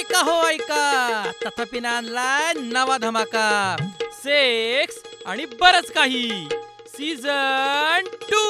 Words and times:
ऐका 0.00 0.20
हो 0.20 0.46
ऐका. 0.48 1.30
तथापि 1.44 1.78
आणलाय 1.78 2.52
नवा 2.60 2.98
धमाका. 2.98 3.76
सेक्स 4.12 5.02
आणि 5.26 5.44
बरच 5.44 5.92
काही. 5.92 6.30
सीझन 6.88 8.04
टू 8.30 8.44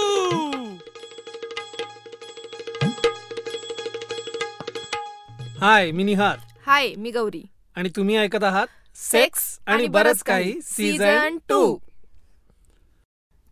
हाय 5.61 5.91
मी 5.91 6.03
निहार. 6.03 6.39
हाय 6.67 6.95
मी 6.97 7.11
गौरी. 7.11 7.43
आणि 7.77 7.89
तुम्ही 7.89 8.17
ऐकत 8.17 8.45
आहात 8.45 8.67
सेक्स 8.97 9.59
आणि 9.67 9.87
बरंच 9.87 10.23
काही. 10.23 10.61
सीझन 10.63 11.39
टू 11.49 11.79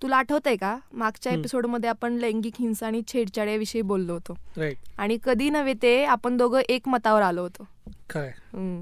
तुला 0.03 0.17
आठवतंय 0.17 0.57
का? 0.57 0.77
मागच्या 0.93 1.33
हम्म. 1.33 1.41
एपिसोडमध्ये 1.41 1.91
आपण 1.91 2.12
लैंगिक 2.12 2.55
हिंसा 2.61 2.87
आणि 2.87 3.03
छेडछाड 3.12 3.49
याविषयी 3.49 3.83
बोललो 3.83 4.12
होतो. 4.12 4.37
राईट 4.57 4.77
आणि 4.99 5.19
कधी 5.25 5.51
नव्हे 5.51 5.75
ते 5.83 6.05
आपण 6.05 6.37
दोघं 6.37 6.60
एक 6.69 6.88
मतावर 6.88 7.23
आलो 7.23 7.43
होतो. 7.43 7.69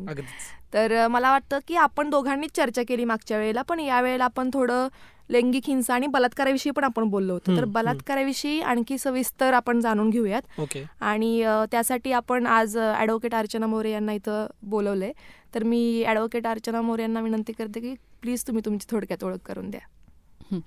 अगदीच. 0.09 0.53
तर 0.75 1.07
मला 1.09 1.31
वाटतं 1.31 1.59
की 1.69 1.77
आपण 1.77 2.11
दोघांनीच 2.11 2.51
चर्चा 2.57 2.83
केली 2.89 3.05
मागच्या 3.05 3.39
वेळेला 3.39 3.63
पण 3.63 3.81
यावेळेला 3.81 4.25
आपण 4.25 4.51
थोडं 4.53 4.89
लैंगिक 5.31 5.63
हिंसा 5.67 5.95
आणि 5.95 6.07
बलात्काराविषयी 6.07 6.73
पण 6.73 6.85
आपण 6.85 7.05
बोललो 7.05 7.33
होतो. 7.33 7.57
तर 7.57 7.65
बलात्काराविषयी 7.65 8.61
आणखी 8.61 8.99
सविस्तर 8.99 9.53
आपण 9.53 9.81
जाणून 9.81 10.11
घेऊयात. 10.11 10.43
ओके. 10.59 10.85
आणि 11.01 11.43
त्यासाठी 11.71 12.13
आपण 12.13 12.47
आज 12.47 12.77
ॲडव्होकेट 12.79 13.35
अर्चना 13.35 13.67
मोरे 13.67 13.91
यांना 13.91 14.13
इथं 14.13 14.47
बोलवलंय. 14.63 15.13
तर 15.55 15.63
मी 15.63 16.05
ॲडव्होकेट 16.05 16.47
अर्चना 16.47 16.81
मोरे 16.81 17.03
यांना 17.03 17.21
विनंती 17.21 17.53
करते 17.53 17.81
की 17.81 17.95
प्लीज 18.23 18.47
तुम्ही 18.47 18.63
तुमची 18.65 18.87
थोडक्यात 18.91 19.25
ओळख 19.25 19.39
करून 19.45 19.71
द्या. 19.71 20.59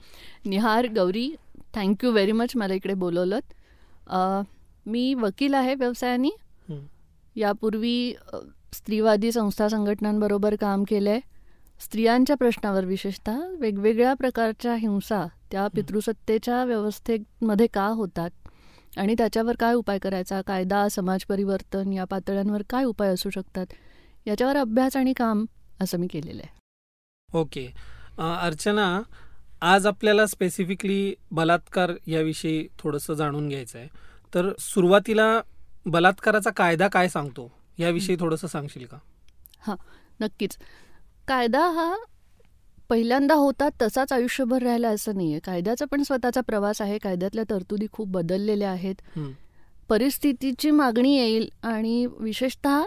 Nihar 0.45 0.87
Gauri 0.87 1.29
thank you 1.75 2.11
very 2.11 2.31
much 2.31 2.55
मला 2.55 2.73
इकडे 2.73 2.93
बोलवलं 2.93 3.39
अ, 4.07 4.41
मी 4.85 5.13
वकील 5.13 5.53
आहे 5.53 5.75
व्यवसायाने. 5.75 6.29
यापूर्वी 7.35 8.13
स्त्रीवादी 8.73 9.31
संस्था 9.31 9.67
संघटनांबरोबर 9.67 10.55
काम 10.55 10.83
केलं 10.83 11.09
आहे 11.09 11.19
स्त्रियांच्या 11.81 12.35
प्रश्नावर 12.35 12.85
विशेषतः 12.85 13.39
वेगवेगळ्या 13.59 14.13
प्रकारच्या 14.13 14.75
हिंसा 14.75 15.25
त्या 15.51 15.67
पितृसत्तेच्या 15.67 16.63
व्यवस्थेमध्ये 16.65 17.67
का 17.67 17.85
होतात? 17.85 18.29
आणि 18.97 19.13
त्याच्यावर 19.17 19.55
काय 19.59 19.73
उपाय 19.73 19.99
करायचा? 19.99 20.41
कायदा 20.41 20.87
समाज 20.89 21.23
परिवर्तन 21.25 21.93
या 21.93 22.05
पातळ्यांवर 22.05 22.61
काय 22.69 22.83
उपाय 22.83 23.09
असू 23.09 23.29
शकतात? 23.29 23.65
याच्यावर 24.27 24.57
अभ्यास 24.57 24.97
आणि 24.97 25.13
काम 25.13 25.45
असं 25.81 25.99
मी 25.99 26.07
केलेलं 26.07 26.41
आहे. 26.45 26.57
ओके. 27.29 27.67
अर्चना 28.19 29.01
आज 29.61 29.87
आपल्याला 29.87 30.25
स्पेसिफिकली 30.25 31.13
बलात्कार 31.31 31.91
याविषयी 32.07 32.67
थोडंसं 32.79 33.13
जाणून 33.13 33.47
घ्यायचं 33.49 33.79
आहे 33.79 33.87
तर 34.33 34.51
सुरुवातीला 34.59 35.39
बलात्काराचा 35.85 36.49
कायदा 36.49 36.87
काय 36.87 37.07
सांगतो? 37.09 37.51
याविषयी 37.79 38.15
थोडंसं 38.19 38.47
सांगशील 38.47 38.85
का? 38.85 39.75
नक्कीच. 40.21 40.57
कायदा 41.27 41.59
हा 41.69 41.93
पहिल्यांदा 42.89 43.33
होता 43.33 43.67
तसाच 43.81 44.11
आयुष्यभर 44.13 44.63
राहिला 44.63 44.89
असं 44.89 45.15
नाही 45.15 45.31
आहे 45.31 45.39
कायद्याचा 45.39 45.85
पण 45.91 46.03
स्वतःचा 46.03 46.41
प्रवास 46.41 46.81
आहे. 46.81 46.97
कायद्यातल्या 46.97 47.43
तरतुदी 47.49 47.87
खूप 47.91 48.07
बदललेल्या 48.07 48.71
आहेत. 48.71 48.95
परिस्थितीची 49.89 50.71
मागणी 50.71 51.15
येईल 51.17 51.47
आणि 51.63 52.05
विशेषतः 52.19 52.81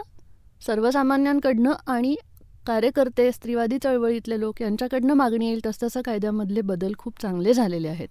सर्वसामान्यांकडनं 0.65 1.73
आणि 1.87 2.15
कार्यकर्ते 2.67 3.31
स्त्रीवादी 3.31 3.77
चळवळीतले 3.83 4.39
लोक 4.39 4.61
यांच्याकडनं 4.61 5.13
मागणी 5.13 5.47
येईल. 5.47 5.59
तसतसं 5.65 6.01
कायद्यामधले 6.01 6.61
बदल 6.61 6.93
खूप 6.97 7.21
चांगले 7.21 7.53
झालेले 7.53 7.87
आहेत. 7.87 8.07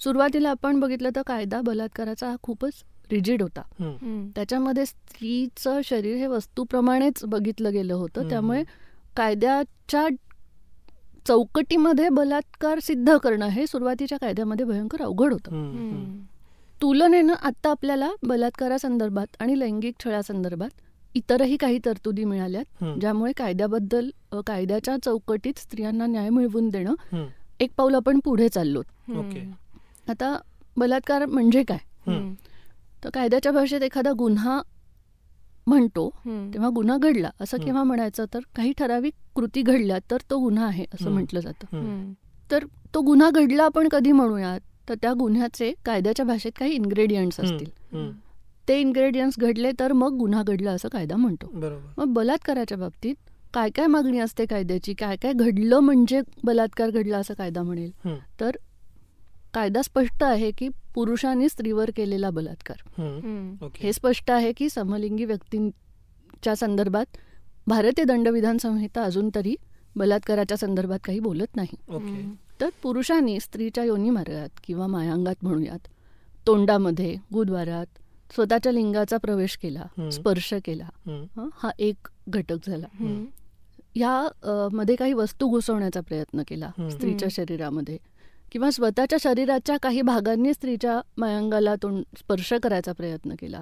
सुरुवातीला 0.00 0.50
आपण 0.50 0.80
बघितलं 0.80 1.10
तर 1.16 1.22
कायदा 1.26 1.60
बलात्काराचा 1.60 2.28
हा 2.30 2.36
खूपच 2.42 2.82
रिजिड 3.10 3.42
होता. 3.42 3.62
त्याच्यामध्ये 4.34 4.86
स्त्रीचं 4.86 5.80
शरीर 5.84 6.16
हे 6.16 6.26
वस्तूप्रमाणेच 6.26 7.24
बघितलं 7.24 7.72
गेलं 7.72 7.94
होतं. 7.94 8.28
त्यामुळे 8.28 8.62
कायद्याच्या 9.16 10.06
चौकटीमध्ये 11.26 12.08
बलात्कार 12.08 12.78
सिद्ध 12.78 13.16
करणं 13.16 13.46
हे 13.46 13.66
सुरुवातीच्या 13.66 14.18
कायद्यामध्ये 14.18 14.66
भयंकर 14.66 15.02
अवघड 15.02 15.32
होतं. 15.32 15.50
तुलनेनं 16.82 17.32
आत्ता 17.32 17.70
आपल्याला 17.70 18.10
बलात्कारासंदर्भात 18.22 19.36
आणि 19.40 19.58
लैंगिक 19.60 19.94
छळासंदर्भात 20.04 20.70
इतरही 21.14 21.56
काही 21.56 21.78
तरतुदी 21.84 22.24
मिळाल्यात. 22.24 22.84
ज्यामुळे 23.00 23.32
कायद्याबद्दल 23.36 24.10
कायद्याच्या 24.46 24.96
चौकटीत 25.04 25.58
स्त्रियांना 25.58 26.06
न्याय 26.06 26.28
मिळवून 26.28 26.68
देणं. 26.68 26.94
एक 27.60 27.70
पाऊल 27.76 27.94
आपण 27.94 28.20
पुढे 28.24 28.48
चाललो 28.48 28.80
ओके. 29.18 29.40
आता 30.08 30.38
बलात्कार 30.76 31.26
म्हणजे 31.26 31.62
काय. 31.62 31.78
तर 33.04 33.10
कायद्याच्या 33.10 33.52
भाषेत 33.52 33.82
एखादा 33.82 34.12
गुन्हा 34.18 34.60
म्हणतो. 35.66 36.08
तेव्हा 36.54 36.68
गुन्हा 36.68 36.96
घडला 36.96 37.30
असं. 37.40 37.56
केव्हा 37.58 37.82
म्हणायचं 37.82 38.24
तर 38.34 38.40
काही 38.56 38.72
ठराविक 38.78 39.12
कृती 39.34 39.62
घडल्या 39.62 39.98
तर 40.10 40.16
तो 40.30 40.38
गुन्हा 40.38 40.66
आहे 40.66 40.84
असं. 40.94 41.10
म्हटलं 41.10 41.40
जातं. 41.40 41.66
तर 42.50 42.64
तो 42.94 43.00
गुन्हा 43.00 43.30
घडला 43.30 43.64
आपण 43.64 43.88
कधी 43.88 44.12
म्हणूयात 44.12 44.60
तर 44.88 44.94
त्या 45.02 45.12
गुन्ह्याचे 45.12 45.72
कायद्याच्या 45.84 46.24
भाषेत 46.26 46.52
काही 46.58 46.72
इन्ग्रेडियंट्स. 46.72 47.40
असतील. 47.40 47.68
ते 48.68 48.78
इन्ग्रेडियंट्स 48.80 49.38
घडले 49.38 49.70
तर 49.80 49.92
मग 49.92 50.16
गुन्हा 50.16 50.42
घडला 50.42 50.70
असं 50.70 50.88
कायदा 50.88 51.16
म्हणतो 51.16 51.46
मग 51.98 52.12
बलात्काराच्या 52.12 52.78
बाबतीत 52.78 53.14
काय 53.54 53.70
काय 53.70 53.86
मागणी 53.86 54.18
असते 54.18 54.44
कायद्याची 54.46 54.92
काय 54.94 55.16
काय 55.16 55.32
घडलं 55.32 55.78
म्हणजे 55.78 56.20
बलात्कार 56.44 56.90
घडला 56.90 57.18
असं 57.18 57.34
कायदा 57.34 57.62
म्हणेल. 57.62 57.90
तर 58.40 58.56
कायदा 59.54 59.82
स्पष्ट 59.82 60.24
आहे 60.24 60.50
की 60.50 60.68
पुरुषांनी 60.94 61.48
स्त्रीवर 61.48 61.90
केलेला 61.96 62.30
बलात्कार 62.30 63.02
हम्म. 63.02 63.18
हम्म. 63.18 63.64
ओके 63.64 63.86
हे 63.86 63.92
स्पष्ट 63.92 64.30
आहे 64.30 64.52
की 64.52 64.68
समलिंगी 64.70 65.24
व्यक्तींच्या 65.24 66.56
संदर्भात 66.56 67.04
भारतीय 67.66 68.04
दंडविधान 68.04 68.58
संहिता 68.58 69.02
अजून 69.02 69.30
तरी 69.34 69.56
बलात्काराच्या 69.96 70.56
संदर्भात 70.56 70.98
काही 71.04 71.20
बोलत 71.20 71.56
नाही. 71.56 71.76
तर 72.60 72.68
पुरुषांनी 72.82 73.40
स्त्रीच्या 73.40 73.84
योनी 73.84 74.10
मार्गात 74.10 74.48
किंवा 74.64 74.86
मायांगात 74.86 75.34
म्हणूयात 75.42 75.78
तोंडामध्ये 76.46 77.16
गुदवारात 77.32 77.86
स्वतःच्या 78.34 78.72
लिंगाचा 78.72 79.16
प्रवेश 79.16 79.56
केला. 79.56 79.84
स्पर्श 80.10 80.54
केला. 80.64 80.88
हं, 81.06 81.26
एक 81.78 82.08
घटक 82.28 82.56
झाला 82.66 82.86
अ, 84.42 84.68
मध्ये 84.72 84.96
काही 84.96 85.12
वस्तू 85.12 85.48
घुसवण्याचा 85.48 86.00
प्रयत्न 86.00 86.42
केला. 86.48 86.70
स्त्रीच्या. 86.90 87.28
शरीरामध्ये 87.30 87.98
किंवा 88.52 88.70
स्वतःच्या 88.70 89.18
शरीराच्या 89.22 89.76
काही 89.76 90.02
भागांनी 90.02 90.54
स्त्रीच्या 90.54 91.00
मायांगाला 91.16 91.74
तोंड 91.74 92.02
स्पर्श 92.18 92.52
करायचा 92.62 92.92
प्रयत्न 92.92 93.34
केला. 93.40 93.60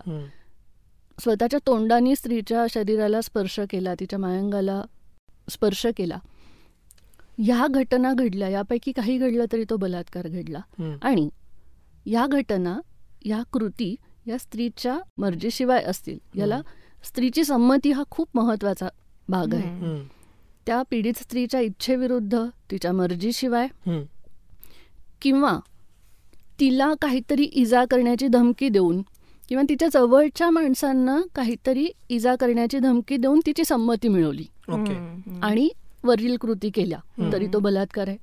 स्वतःच्या 1.22 1.59
तोंडाने 1.66 2.16
स्त्रीच्या 2.16 2.66
शरीराला 2.71 3.21
स्पर्श 3.21 3.60
केला 3.71 3.94
तिच्या 4.00 4.19
मायांगाला 4.19 4.82
स्पर्श 5.50 5.87
केला 5.97 6.19
ह्या 7.38 7.66
घटना 7.71 8.12
घडल्या 8.12 8.49
यापैकी 8.49 8.93
काही 8.93 9.19
घडलं 9.19 9.44
तरी 9.53 9.65
तो 9.71 9.76
बलात्कार 9.76 10.28
घडला. 10.28 10.60
आणि 11.03 11.28
या 12.06 12.26
घटना 12.26 12.81
या 13.25 13.43
कृती 13.53 13.94
या 14.26 14.38
स्त्रीच्या 14.38 14.99
मर्जीशिवाय 15.19 15.82
असतील 15.82 16.19
याला 16.38 16.60
स्त्रीची 17.05 17.44
संमती 17.44 17.91
हा 17.93 18.03
खूप 18.10 18.28
महत्त्वाचा 18.34 18.88
भाग 19.28 19.55
आहे. 19.55 19.69
त्या 20.66 20.82
पीडित 20.91 21.19
स्त्रीच्या 21.22 21.60
इच्छेविरुद्ध 21.60 22.44
तिच्या 22.70 22.93
मर्जीशिवाय. 22.93 23.69
किंवा 25.23 25.59
तिला 26.61 26.93
काहीतरी 27.01 27.43
इजा 27.43 27.84
करण्याची 27.91 28.29
धमकी 28.29 28.69
देऊन 28.69 29.03
किंवा 29.49 29.62
तिच्या 29.69 29.89
जवळच्या 29.93 30.51
माणसांना 30.51 31.21
काहीतरी 31.34 31.89
इजा 32.09 32.34
करण्याची 32.37 32.79
धमकी 32.79 33.17
देऊन 33.17 33.41
तिची 33.47 33.65
संमती 33.65 34.09
मिळवली. 34.09 34.47
आणि 35.43 35.69
वरील 36.05 36.37
कृती 36.37 36.71
केल्या. 36.71 36.99
तरी 37.33 37.47
तो 37.47 37.59
बलात्कार 37.59 38.09
आहे 38.09 38.17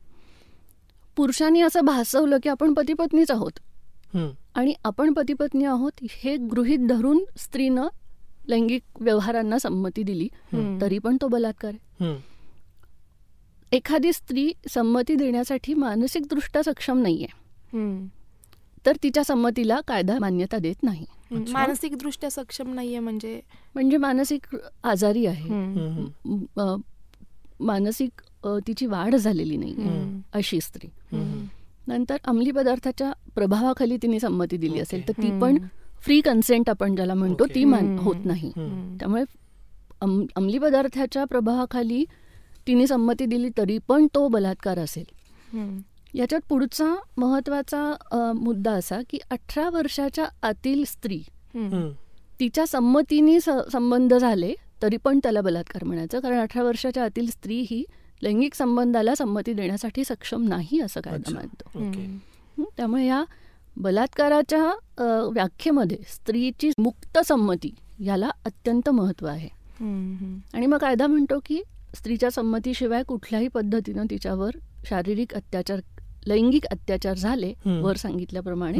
पुरुषांनी 1.16 1.62
असं 1.62 1.82
भासवलं 1.82 2.38
की 2.44 2.50
आपण 2.50 2.74
पतीपत्नीच 2.74 3.32
आहोत 3.32 3.52
हम्म. 4.14 4.30
आणि 4.56 4.74
आपण 4.84 5.14
पतीपत्नी 5.14 5.66
आहोत 5.66 5.92
हे 6.04 6.36
गृहीत 6.38 6.80
धरून 6.80 7.24
स्त्रीनं 7.38 7.88
लैंगिक 8.48 8.82
व्यवहारांना 9.00 9.60
संमती 9.60 10.04
दिली. 10.04 10.28
तरी 10.82 11.00
पण 11.00 11.18
तो 11.22 11.28
बलात्कार 11.28 11.72
आहे. 11.74 12.06
एखादी 13.76 14.14
स्त्री 14.14 14.52
संमती 14.70 15.16
देण्यासाठी 15.16 15.74
मानसिकदृष्ट्या 15.74 16.64
सक्षम 16.64 16.98
नाहीये. 16.98 17.28
तर 18.86 18.96
तिच्या 19.04 19.24
संमतीला 19.24 19.80
कायदा 19.88 20.18
मान्यता 20.20 20.58
देत 20.58 20.84
नाही 20.84 21.06
हम्म. 21.10 21.52
मानसिक 21.52 21.98
दृष्ट्या 21.98 22.32
सक्षम 22.32 22.74
नाहीये 22.74 23.00
म्हणजे 23.00 23.42
म्हणजे 23.76 23.98
मानसिक 23.98 24.58
आजारी 24.84 25.26
आहे 25.26 25.50
मानसिक 27.60 28.22
तिची 28.46 28.86
वाढ 28.86 29.16
झालेली 29.16 29.58
नाही. 29.58 29.76
अशी 30.34 30.62
स्त्री. 30.62 30.90
नंतर 31.88 32.18
अंमली 32.26 32.52
पदार्थाच्या 32.52 33.14
प्रभावाखाली 33.36 33.98
तिने 33.98 34.20
संमती 34.20 34.58
दिली. 34.58 34.80
असेल 34.80 35.08
तर 35.08 35.14
ती. 35.14 35.40
पण 35.40 35.58
फ्री 36.02 36.22
कन्सेंट 36.22 36.70
आपण 36.70 36.96
ज्याला 36.96 37.14
म्हणतो. 37.14 37.46
ती 37.46 37.64
मान. 37.66 38.00
होत 38.00 38.16
नाही. 38.26 38.52
त्यामुळे 39.00 39.24
अम- 40.02 40.26
अंमली 40.36 40.60
पदार्थाच्या 40.60 41.26
प्रभावाखाली 41.26 42.06
तिने 42.68 42.88
संमती 42.88 43.26
दिली 43.26 43.50
तरी 43.58 43.78
पण 43.88 44.08
तो 44.16 44.28
बलात्कार 44.28 44.80
असेल. 44.80 45.06
याच्यात 46.14 46.42
पुढचा 46.50 46.94
महत्त्वाचा 47.18 48.32
मुद्दा 48.36 48.72
असा 48.72 49.00
की 49.10 49.18
अठरा 49.32 49.70
वर्षाच्या 49.70 50.26
आतील 50.44 50.84
स्त्री. 50.88 51.22
तिच्या 52.40 52.66
संमतीने 52.68 53.40
संबंध 53.40 54.14
झाले 54.14 54.54
तरी 54.82 54.98
पण 54.98 55.20
त्याला 55.24 55.42
बलात्कार 55.42 55.84
म्हणायचं 55.84 56.20
कारण 56.20 56.40
अठरा 56.40 56.64
वर्षाच्या 56.64 57.04
आतील 57.04 57.30
स्त्री 57.30 57.60
ही 57.70 57.84
लैंगिक 58.22 58.56
संबंधाला 58.56 59.16
संमती 59.16 59.54
देण्यासाठी 59.54 60.04
सक्षम 60.04 60.48
नाही 60.48 60.80
असं 60.80 61.02
कायदा. 61.02 61.34
मानतो 61.34 62.64
त्यामुळे 62.78 63.06
या 63.06 63.24
बलात्काराच्या 63.78 64.64
व्याख्येमध्ये 65.30 65.98
स्त्रीची 66.10 66.70
मुक्त 66.78 67.18
संमती 67.26 67.74
याला 68.00 68.30
अत्यंत 68.46 68.90
महत्त्व 68.90 69.28
आहे. 69.28 69.50
आणि 70.54 70.66
मग 70.66 70.78
कायदा 70.78 71.08
म्हणतो 71.08 71.40
की 71.46 71.62
स्त्रीच्या 71.96 72.32
संमतीशिवाय 72.32 73.04
कुठल्याही 73.04 73.48
पद्धतीनं 73.48 74.06
तिच्यावर 74.10 74.50
शारीरिक 74.86 75.34
अत्याचार 75.34 75.80
लैंगिक 76.28 76.66
अत्याचार 76.66 77.18
झाले. 77.18 77.54
वर 77.66 77.96
सांगितल्याप्रमाणे. 77.96 78.78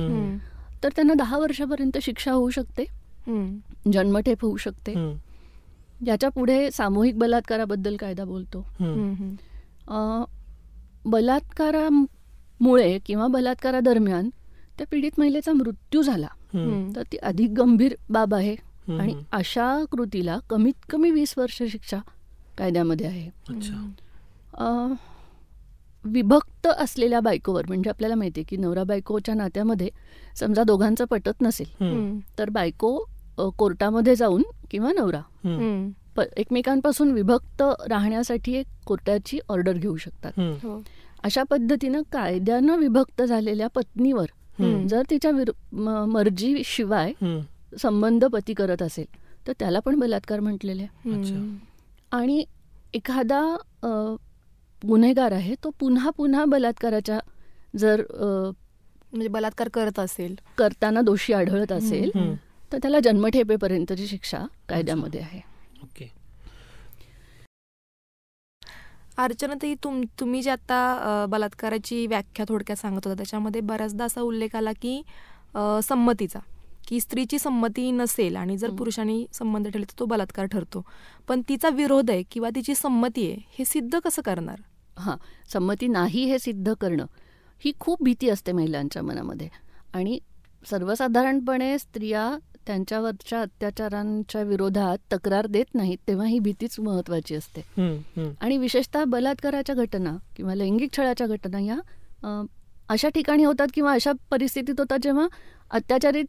तर 0.84 0.90
त्यांना 0.90 1.14
दहा 1.14 1.38
वर्षापर्यंत 1.38 1.98
शिक्षा 2.02 2.32
होऊ 2.32 2.50
शकते. 2.50 2.86
जन्मठेप 3.94 4.42
होऊ 4.42 4.58
शकते. 4.58 4.94
याच्यापुढे 6.08 6.70
सामूहिक 6.72 7.18
बलात्काराबद्दल 7.20 7.96
कायदा 7.96 8.24
बोलतो 8.24 8.66
बलात्कारामुळे 11.06 12.98
किंवा 13.06 13.28
बलात्कारादरम्यान 13.28 14.30
त्या 14.78 14.88
पीडित 14.92 15.12
महिलेचा 15.18 15.54
मृत्यू 15.54 16.02
झाला. 16.02 16.28
तर 16.96 17.04
ती 17.12 17.18
अधिक 17.18 17.52
गंभीर 17.52 17.96
बाब 18.10 18.34
आहे. 18.34 18.56
आणि 19.00 19.16
अशा 19.32 19.84
कृतीला 19.92 20.38
कमीत 20.50 20.74
कमी 20.90 21.12
वीस 21.12 21.34
वर्ष 21.38 21.62
शिक्षा 21.64 21.98
कायद्यामध्ये 22.58 23.08
आहे 23.08 23.30
अच्छा 23.50 23.92
अ, 24.58 24.94
विभक्त 26.06 26.68
असलेल्या 26.68 27.20
बायकोवर 27.20 27.66
म्हणजे 27.68 27.90
आपल्याला 27.90 28.16
माहिती 28.16 28.40
आहे 28.40 28.46
की 28.46 28.58
नवरा 28.58 28.84
बायकोच्या 28.84 29.36
नात्यामध्ये 29.36 29.90
समजा 30.36 30.64
दोघांचं 30.64 31.06
पटत 31.06 31.42
नसेल 31.42 31.68
हं. 31.82 32.20
तर 32.40 32.50
बायको 32.50 33.06
कोर्टामध्ये 33.58 34.16
जाऊन 34.16 34.44
किंवा 34.72 34.92
नवरा 34.92 35.22
हं. 35.46 35.90
एकमेकांपासून 36.38 37.12
विभक्त 37.12 37.64
राहण्यासाठी 37.90 38.54
एक 38.54 38.66
कोर्टाची 38.86 39.40
ऑर्डर 39.50 39.74
घेऊ 39.74 39.96
शकतात 39.98 40.40
हं. 40.40 40.82
अशा 41.24 41.44
पद्धतीनं 41.44 42.02
कायद्यानं 42.12 42.78
विभक्त 42.78 43.22
झालेल्या 43.22 43.68
पत्नीवर. 43.68 44.26
जर 44.88 45.02
तिच्या 45.10 45.32
विरु 45.32 45.52
म- 45.76 46.06
मर्जीशिवाय 46.06 47.12
हं. 47.22 47.40
संबंध 47.82 48.26
पती 48.26 48.54
करत 48.54 48.82
असेल 48.82 49.06
तर 49.48 49.54
त्याला 49.60 49.80
पण 49.80 50.00
बलात्कार 50.00 50.40
म्हटलेले 50.40 50.84
आहे. 50.84 51.14
अच्छा. 51.14 51.36
हम्म. 51.36 51.56
आणि 52.12 52.44
एखादा 52.94 53.42
गुन्हेगार 54.82 55.32
आहे 55.32 55.56
तो 55.64 55.70
पुन्हा 55.80 56.10
पुन्हा 56.18 56.44
बलात्काराच्या 56.46 57.20
जर 57.80 58.02
म्हणजे 58.12 59.28
बलात्कार 59.30 59.70
करत 59.74 60.00
असेल. 60.00 60.36
करताना 60.58 61.02
दोषी 61.02 61.34
आढळत 61.34 61.72
असेल. 61.72 62.10
तर 62.72 62.78
त्याला 62.82 63.00
जन्मठेपेपर्यंतची 63.00 64.08
शिक्षा 64.08 64.40
कायद्यामध्ये 64.70 65.22
आहे. 65.22 65.40
ओके. 65.84 66.10
अर्चना 69.18 69.54
ताई 69.62 69.74
तुम 69.84 70.02
तुम्ही 70.20 70.42
जे 70.42 70.50
आता 70.52 71.26
बलात्काराची 71.30 72.06
व्याख्या 72.08 72.46
थोडक्यात 72.50 72.78
सांगत 72.78 73.06
होता 73.06 73.16
त्याच्यामध्ये 73.18 73.62
बऱ्याचदा 73.62 74.06
असा 74.06 74.22
उल्लेख 74.22 74.56
आला 74.56 74.72
की 74.82 75.02
संमतीचा. 75.84 76.40
की 76.88 77.00
स्त्रीची 77.00 77.40
संमती 77.40 77.90
नसेल 77.92 78.36
आणि 78.36 78.58
जर. 78.58 78.70
पुरुषांनी 78.70 79.26
संबंध 79.34 79.68
ठेवले 79.68 79.86
तर 79.86 80.00
तो 80.00 80.06
बलात्कार 80.06 80.46
ठरतो 80.46 80.86
पण 81.28 81.42
तिचा 81.50 81.70
विरोध 81.70 82.12
आहे 82.12 82.24
किंवा 82.32 82.50
तिची 82.56 82.76
संमती 82.76 83.30
आहे 83.32 83.42
हे 83.58 83.66
सिद्ध 83.66 84.00
कसं 84.00 84.22
करणार 84.22 84.62
हां 84.98 85.16
संमती 85.54 85.88
नाही 85.88 86.24
हे 86.26 86.40
सिद्ध 86.40 86.74
करणं 86.74 87.06
ही 87.62 87.72
खूप 87.80 88.04
भीती 88.04 88.30
असते 88.30 88.52
महिलांच्या 88.52 89.04
मनामध्ये 89.04 89.48
आणि 89.94 90.20
सर्वसाधारणपणे 90.70 91.78
स्त्रिया 91.80 92.30
त्यांच्यावरच्या 92.68 93.42
अत्याचारांच्या 93.42 94.42
विरोधात 94.42 94.98
तक्रार 95.14 95.48
देत 95.48 95.76
नाहीत 95.76 95.98
तेव्हा 96.08 96.28
ही 96.28 96.40
भीतीच 96.40 96.80
महत्त्वाची 96.80 97.36
असते. 97.36 97.62
आणि 98.42 98.58
विशेषतः 98.58 99.04
बलात्काराच्या 99.04 99.76
घटना 99.76 100.16
किंवा 100.36 100.56
लैंगिक 100.56 100.94
छळाच्या 100.98 101.28
घटना 101.28 101.60
या 101.60 101.78
अशा 102.90 103.10
ठिकाणी 103.10 103.44
होतात 103.44 103.68
किंवा 103.74 103.94
अशा 103.94 104.12
परिस्थितीत 104.32 104.80
होतात 104.80 105.00
जेव्हा 105.04 105.28
अत्याचारित 105.72 106.26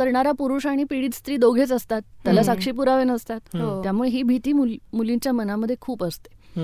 करणारा 0.00 0.32
पुरुष 0.32 0.66
आणि 0.66 0.84
पीडित 0.84 1.14
स्त्री 1.14 1.36
दोघेच 1.36 1.72
असतात 1.72 2.02
त्याला. 2.24 2.42
साक्षी 2.42 2.70
पुरावे 2.72 3.04
नसतात 3.04 3.56
हं. 3.56 3.82
त्यामुळे 3.82 4.10
ही 4.10 4.22
भीती 4.22 4.52
मुली 4.52 4.78
मुलींच्या 4.92 5.32
मनामध्ये 5.32 5.76
खूप 5.80 6.04
असते. 6.04 6.60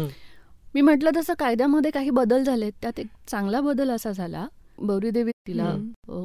मी 0.75 0.81
म्हटलं 0.81 1.11
तसं 1.17 1.35
कायद्यामध्ये 1.39 1.91
काही 1.91 2.11
बदल 2.11 2.43
झाले 2.45 2.71
त्यात 2.71 2.99
एक 3.01 3.07
चांगला 3.29 3.61
बदल 3.61 3.91
असा 3.91 4.13
झाला 4.13 4.47
गौरीदेवी 4.89 5.31
तिला 5.47 5.75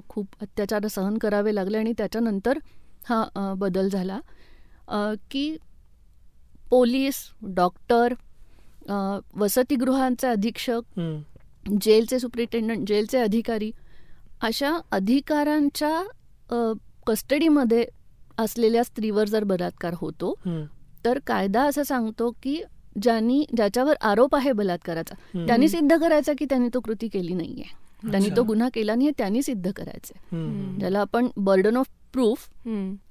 खूप 0.10 0.28
अत्याचार 0.42 0.88
सहन 0.88 1.18
करावे 1.18 1.56
लागले 1.56 1.78
आणि 1.78 1.94
त्याच्यानंतर 1.98 2.58
हा 3.06 3.54
बदल 3.58 3.90
झाला 3.90 4.19
की 5.31 5.56
पोलीस 6.69 7.16
डॉक्टर 7.56 8.13
वसतिगृहांचे 9.36 10.28
अधीक्षक. 10.28 11.00
जेलचे 11.81 12.19
सुप्रिटेंडंट 12.19 12.88
जेलचे 12.88 13.18
अधिकारी 13.19 13.72
अशा 14.42 14.78
अधिकारांच्या 14.92 16.02
कस्टडीमध्ये 17.07 17.86
असलेल्या 18.38 18.83
स्त्रीवर 18.83 19.27
जर 19.27 19.44
बलात्कार 19.44 19.94
होतो. 19.98 20.33
तर 21.06 21.19
कायदा 21.27 21.63
असं 21.63 21.83
सांगतो 21.83 22.31
की 22.44 22.62
ज्यांनी 23.01 23.45
ज्याच्यावर 23.57 23.95
आरोप 24.01 24.36
आहे 24.36 24.51
बलात्काराचा. 24.51 25.15
त्यांनी 25.48 25.69
सिद्ध 25.69 25.98
करायचं 25.98 26.33
की 26.38 26.45
त्यांनी 26.45 26.69
तो 26.74 26.80
कृती 26.80 27.07
केली 27.07 27.33
नाहीये 27.33 27.63
त्यांनी. 28.12 28.30
तो 28.38 28.44
गुन्हा 28.44 28.69
केला 28.74 28.95
नाही 28.95 29.12
त्यांनी 29.18 29.42
सिद्ध 29.42 29.71
करायचं. 29.71 30.13
ज्याला 30.80 31.00
आपण 31.00 31.27
बर्डन 31.38 31.77
ऑफ 31.77 31.89
प्रूफ. 32.13 32.48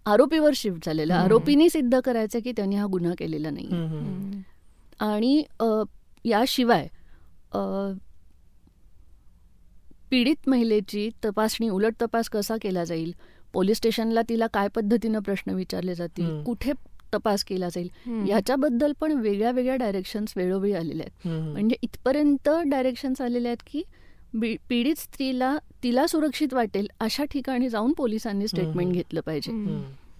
आरोपीवर 0.06 0.50
शिफ्ट 0.56 0.86
झालेला. 0.86 1.14
आरोपीने 1.16 1.68
सिद्ध 1.68 2.00
करायचं 2.00 2.38
की 2.38 2.52
त्यांनी 2.52 2.76
हा 2.76 2.86
गुन्हा 2.86 3.12
केलेला 3.18 3.50
नाही. 3.50 3.68
आणि 5.00 5.42
याशिवाय 6.24 6.88
अ, 7.52 7.58
पीडित 10.10 10.48
महिलेची 10.48 11.08
तपासणी 11.24 11.68
उलट 11.68 11.94
तपास 12.02 12.28
कसा 12.28 12.56
केला 12.62 12.84
जाईल 12.84 13.14
पोलीस 13.52 13.76
स्टेशनला 13.76 14.22
तिला 14.28 14.46
काय 14.54 14.68
पद्धतीनं 14.68 15.20
प्रश्न 15.20 15.54
विचारले 15.54 15.94
जातील. 15.94 16.42
कुठे 16.44 16.72
तपास 17.14 17.44
केला 17.44 17.68
जाईल 17.68 17.88
हम्म. 18.06 18.24
ह्याच्याबद्दल 18.24 18.92
पण 19.00 19.12
वेगळ्या 19.12 19.50
वेगळ्या 19.50 19.76
डायरेक्शन्स 19.76 20.32
वेळोवेळी 20.36 20.72
आलेल्या 20.74 21.06
आहेत. 21.06 21.48
म्हणजे 21.52 21.76
इथपर्यंत 21.82 22.48
डायरेक्शन्स 22.66 23.20
आलेले 23.20 23.48
आहेत 23.48 23.62
की 23.66 23.82
पीडित 24.68 24.98
स्त्रीला 24.98 25.56
तिला 25.82 26.06
सुरक्षित 26.06 26.54
वाटेल 26.54 26.86
अशा 27.00 27.24
ठिकाणी 27.24 27.68
जाऊन 27.68 27.92
पोलिसांनी 27.92 28.48
स्टेटमेंट. 28.48 28.92
घेतलं 28.92 29.20
पाहिजे. 29.20 29.52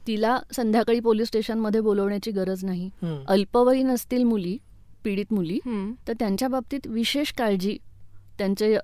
तिला 0.07 0.39
संध्याकाळी 0.57 1.01
पोलीस 1.01 1.29
स्टेशनमध्ये 1.29 1.81
बोलवण्याची 1.81 2.31
गरज 2.31 2.65
नाही. 2.65 2.91
अल्पवयीन 3.29 3.91
असतील 3.91 4.23
मुली 4.25 4.57
पीडित 5.05 5.33
मुली. 5.33 5.59
तर 6.09 6.13
त्यांच्या 6.19 6.49
बाबतीत 6.49 6.87
विशेष 6.87 7.33
काळजी 7.33 7.77
त्यांचे. 8.39 8.77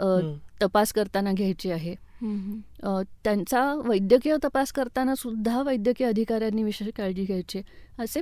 तपास 0.63 0.93
करताना 0.93 1.33
घ्यायची 1.33 1.71
आहे 1.71 1.95
त्यांचा 2.23 3.63
वैद्यकीय 3.85 4.37
तपास 4.45 4.73
करताना 4.73 5.15
सुद्धा 5.15 5.63
वैद्यकीय 5.63 6.07
अधिकाऱ्यांनी 6.07 6.63
विशेष 6.63 6.89
काळजी 6.97 7.25
घ्यायची. 7.25 7.63
असे 7.99 8.21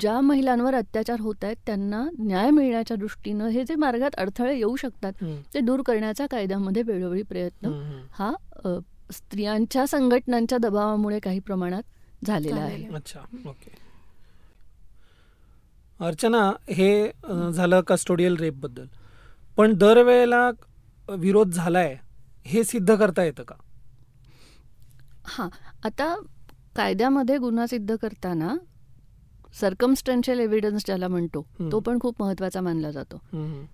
ज्या 0.00 0.20
महिलांवर 0.20 0.74
अत्याचार 0.74 1.20
होत 1.20 1.44
आहेत 1.44 1.56
त्यांना 1.66 2.02
न्याय 2.18 2.50
मिळण्याच्या 2.50 2.96
दृष्टीनं 2.96 3.48
हे 3.48 3.64
जे 3.64 3.74
मार्गात 3.74 4.14
अडथळे 4.18 4.56
येऊ 4.56 4.74
शकतात. 4.76 5.22
ते 5.54 5.60
दूर 5.60 5.82
करण्याचा 5.86 6.26
कायद्यामध्ये 6.26 6.82
वेळोवेळी 6.82 7.22
प्रयत्न 7.22 7.72
हं. 8.18 8.78
स्त्रियांच्या 9.12 9.86
संघटनांच्या 9.86 10.58
दबावामुळे 10.58 11.18
काही 11.18 11.38
प्रमाणात 11.38 12.24
झालेला 12.26 12.60
आहे. 12.60 12.86
अच्छा 12.86 13.20
ओके 13.48 13.74
अर्चना 16.00 16.50
हे 16.70 17.10
झालं 17.52 17.80
कस्टोडियल 17.80 18.36
रेपबद्दल 18.36 18.86
पण 19.56 19.74
दरवेळेला 19.74 20.50
विरोध 21.08 21.50
झालाय 21.50 21.96
हे 22.46 22.64
सिद्ध 22.64 22.94
करता 22.94 23.24
येतं 23.24 23.42
का 23.42 23.54
हां 25.26 25.48
आता 25.84 26.14
कायद्यामध्ये 26.76 27.36
गुन्हा 27.38 27.66
सिद्ध 27.66 27.96
करताना 27.96 28.56
सर्कमस्टन्शियल 29.60 30.40
एव्हिडन्स 30.40 30.84
ज्याला 30.86 31.08
म्हणतो. 31.08 31.46
तो 31.72 31.80
पण 31.80 31.98
खूप 32.00 32.22
महत्त्वाचा 32.22 32.60
मानला 32.60 32.90
जातो. 32.90 33.20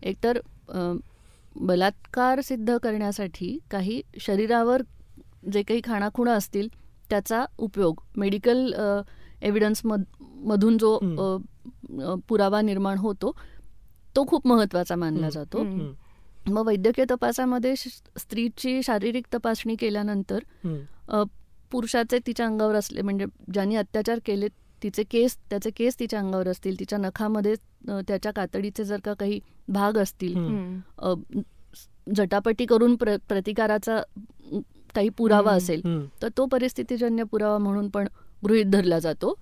एकतर 0.03 0.39
बलात्कार 1.57 2.41
सिद्ध 2.41 2.77
करण्यासाठी 2.77 3.59
काही 3.71 4.01
शरीरावर 4.21 4.83
जे 5.53 5.63
काही 5.63 5.81
खाणाखुणा 5.85 6.33
असतील 6.33 6.69
त्याचा 7.11 7.45
उपयोग 7.59 8.01
मेडिकल 8.17 8.73
एव्हिडन्स 9.43 9.85
मध 9.85 10.03
मधून 10.21 10.79
जो 10.79 10.99
पुरावा 12.29 12.61
निर्माण 12.61 12.99
होतो 12.99 13.35
तो 14.17 14.25
खूप 14.27 14.47
महत्त्वाचा 14.47 14.97
मानला. 14.97 15.31
जातो. 15.31 15.65
मग 16.49 16.67
वैद्यकीय 16.67 17.05
तपासामध्ये 17.11 17.75
स्त्रीची 17.77 18.83
शारीरिक 18.83 19.27
तपासणी 19.35 19.75
केल्यानंतर 19.77 20.39
पुरुषाचे 21.71 22.19
तिच्या 22.27 22.47
अंगावर 22.47 22.75
असले 22.75 23.03
म्हणजे 23.03 23.27
ज्यांनी 23.53 23.77
अत्याचार 23.77 24.19
केले 24.25 24.49
तिचे 24.83 25.03
केस 25.03 25.37
त्याचे 25.51 25.71
केस 25.71 25.99
तिच्या 26.01 26.19
अंगावर 26.19 26.49
असतील 26.49 26.79
तिच्या 26.81 26.99
नखामध्ये 26.99 27.55
त्याच्या 28.09 28.33
कातडीचे 28.33 28.85
जर 28.85 29.01
का 29.05 29.13
काही 29.15 29.41
भाग 29.69 29.99
असतील 29.99 30.35
झटापटी 32.17 32.67
करून 32.67 32.97
प्र 32.97 33.17
प्रतिकाराचा 33.29 34.01
काही 34.95 35.09
पुरावा. 35.09 35.53
असेल. 35.53 35.81
तर 36.23 36.29
तो 36.37 36.47
परिस्थितीजन्य 36.47 37.23
पुरावा 37.23 37.59
म्हणून 37.59 37.89
पण 37.89 38.09
गृहीत 38.45 38.65
धरला 38.65 38.99
जातो. 38.99 39.35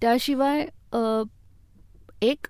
त्याशिवाय 0.00 0.66
एक 2.22 2.46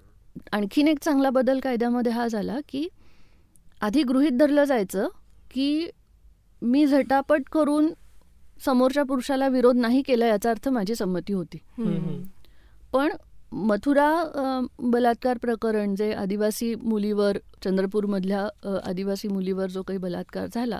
आणखीन 0.53 0.89
एक 0.89 0.99
चांगला 1.03 1.31
बदल 1.31 1.61
कायद्यामध्ये 1.61 2.13
हा 2.13 2.27
झाला 2.29 2.59
की 2.69 2.89
आधी 3.83 4.03
गृहीत 4.03 4.33
धरलं 4.33 4.65
जायचं 4.65 5.09
की 5.51 5.89
मी 6.63 6.87
झटापट 6.87 7.43
करून 7.53 7.93
समोरच्या 8.65 9.03
पुरुषाला 9.05 9.49
विरोध 9.49 9.77
नाही 9.77 10.03
केला 10.03 10.27
याचा 10.27 10.51
अर्थ 10.51 10.69
माझी 10.69 10.95
संमती 10.95 11.33
होती. 11.33 11.59
पण 12.93 13.09
मथुरा 13.53 14.23
बलात्कार 14.83 15.39
प्रकरण 15.39 15.95
जे 15.95 16.13
आदिवासी 16.13 16.75
मुलीवर 16.75 17.39
चंद्रपूरमधल्या 17.65 18.49
आदिवासी 18.85 19.29
मुलीवर 19.29 19.67
जो 19.67 19.83
काही 19.83 19.99
बलात्कार 19.99 20.47
झाला. 20.55 20.79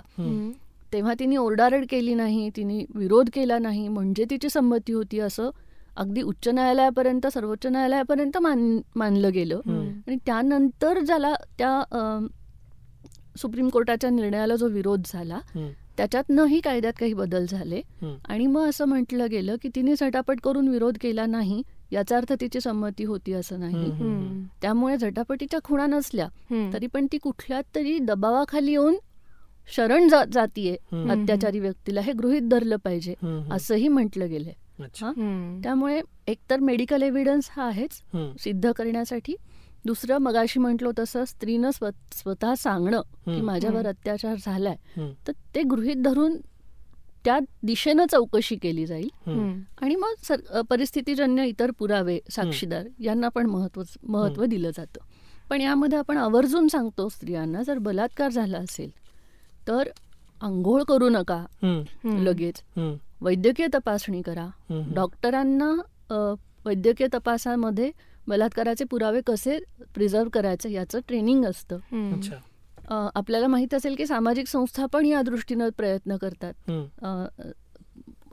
तेव्हा 0.93 1.13
तिने 1.19 1.37
ओरडारड 1.37 1.85
केली 1.89 2.13
नाही 2.13 2.49
तिने 2.55 2.85
विरोध 2.95 3.29
केला 3.33 3.57
नाही 3.59 3.87
म्हणजे 3.87 4.25
तिची 4.29 4.49
संमती 4.49 4.93
होती 4.93 5.19
असं 5.19 5.49
अगदी 5.97 6.21
उच्च 6.21 6.47
न्यायालयापर्यंत 6.47 7.27
सर्वोच्च 7.27 7.67
न्यायालयापर्यंत 7.67 8.37
मान 8.37 8.79
मानलं 8.95 9.31
गेलं. 9.33 9.59
आणि 10.07 10.15
त्यानंतर 10.25 10.99
ज्याला 10.99 11.33
त्या 11.57 11.79
अ, 11.91 12.19
सुप्रीम 13.37 13.69
कोर्टाच्या 13.69 14.09
निर्णयाला 14.09 14.55
जो 14.55 14.67
विरोध 14.67 15.01
झाला. 15.05 15.39
त्याच्यातनंही 15.97 16.59
कायद्यात 16.59 16.93
काही 16.99 17.13
बदल 17.13 17.45
झाले. 17.49 17.81
आणि 18.25 18.47
मग 18.47 18.67
असं 18.69 18.85
म्हटलं 18.85 19.29
गेलं 19.31 19.55
की 19.61 19.69
तिने 19.75 19.93
झटापट 19.99 20.39
करून 20.43 20.67
विरोध 20.67 20.97
केला 21.01 21.25
नाही 21.25 21.61
याचा 21.91 22.17
अर्थ 22.17 22.33
तिची 22.41 22.61
संमती 22.61 23.03
होती 23.03 23.33
असं 23.33 23.59
नाही. 23.59 23.91
त्यामुळे 24.61 24.97
झटापटीच्या 24.97 25.59
खुणा 25.63 25.85
नसल्या. 25.85 26.27
तरी 26.73 26.87
पण 26.87 27.07
ती 27.11 27.17
कुठल्या 27.17 27.61
तरी 27.75 27.97
दबावाखाली 27.99 28.71
येऊन 28.71 28.95
शरण 29.75 30.07
जा 30.07 30.23
जातीये. 30.33 30.75
अत्याचारी 31.11 31.59
व्यक्तीला 31.59 32.01
हे 32.01 32.11
गृहीत 32.11 32.41
धरलं 32.41 32.75
पाहिजे. 32.75 33.13
असंही 33.51 33.87
म्हटलं 33.87 34.29
गेलंय. 34.29 34.53
त्यामुळे 35.63 36.01
एकतर 36.27 36.59
मेडिकल 36.59 37.03
एव्हिडन्स 37.03 37.49
हा 37.51 37.63
आहेच. 37.63 38.01
सिद्ध 38.39 38.71
करण्यासाठी 38.71 39.35
दुसरं 39.87 40.17
मगाशी 40.17 40.59
म्हटलो 40.59 40.91
तसं 40.99 41.25
स्त्रीनं 41.25 41.71
स्व 41.71 41.89
स्वतः 42.13 42.53
सांगणं 42.57 43.01
की. 43.25 43.41
माझ्यावर. 43.41 43.87
अत्याचार 43.87 44.35
झालाय. 44.45 44.75
तर 45.27 45.31
ते 45.55 45.63
गृहीत 45.63 46.03
धरून 46.03 46.37
त्या 47.25 47.37
दिशेनं 47.63 48.05
चौकशी 48.11 48.55
केली 48.55 48.85
जाईल. 48.85 49.09
आणि 49.81 49.95
मग 49.95 50.33
परिस्थितीजन्य 50.69 51.45
इतर 51.45 51.71
पुरावे 51.71 52.19
साक्षीदार 52.31 52.87
यांना 52.99 53.29
पण 53.29 53.45
महत्त्व 53.45 53.81
महत्त्व 54.07 54.45
दिलं 54.45 54.71
जातं 54.77 55.05
पण 55.49 55.61
यामध्ये 55.61 55.97
आपण 55.97 56.17
आवर्जून 56.17 56.67
सांगतो 56.67 57.07
स्त्रियांना 57.09 57.61
जर 57.63 57.77
बलात्कार 57.77 58.31
झाला 58.31 58.57
असेल 58.57 58.89
तर 59.67 59.89
आंघोळ 60.41 60.83
करू 60.83 61.09
नका. 61.09 61.45
लगेच. 62.03 62.61
वैद्यकीय 63.21 63.67
तपासणी 63.73 64.21
करा. 64.21 64.47
डॉक्टरांना 64.95 65.71
वैद्यकीय 66.65 67.07
तपासामध्ये 67.13 67.91
बलात्काराचे 68.27 68.85
पुरावे 68.85 69.21
कसे 69.21 69.59
प्रिझर्व 69.93 70.29
करायचे 70.29 70.71
याचं 70.71 70.99
ट्रेनिंग 71.07 71.45
असतं. 71.45 71.77
आपल्याला 73.15 73.47
माहीत 73.47 73.73
असेल 73.73 73.95
की 73.95 74.05
सामाजिक 74.05 74.47
संस्था 74.47 74.85
पण 74.85 75.05
या 75.05 75.21
दृष्टीनं 75.21 75.69
प्रयत्न 75.69 76.17
करतात. 76.17 76.53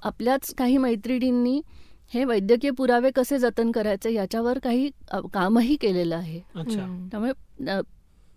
आपल्याच 0.02 0.54
काही 0.54 0.76
मैत्रिणींनी 0.76 1.62
हे 2.14 2.24
वैद्यकीय 2.24 2.70
पुरावे 2.70 3.10
कसे 3.10 3.38
जतन 3.38 3.70
करायचे 3.70 4.12
याच्यावर 4.12 4.58
काही 4.58 4.90
कामही 5.34 5.76
केलेलं 5.76 6.16
आहे. 6.16 6.40
त्यामुळे 7.08 7.32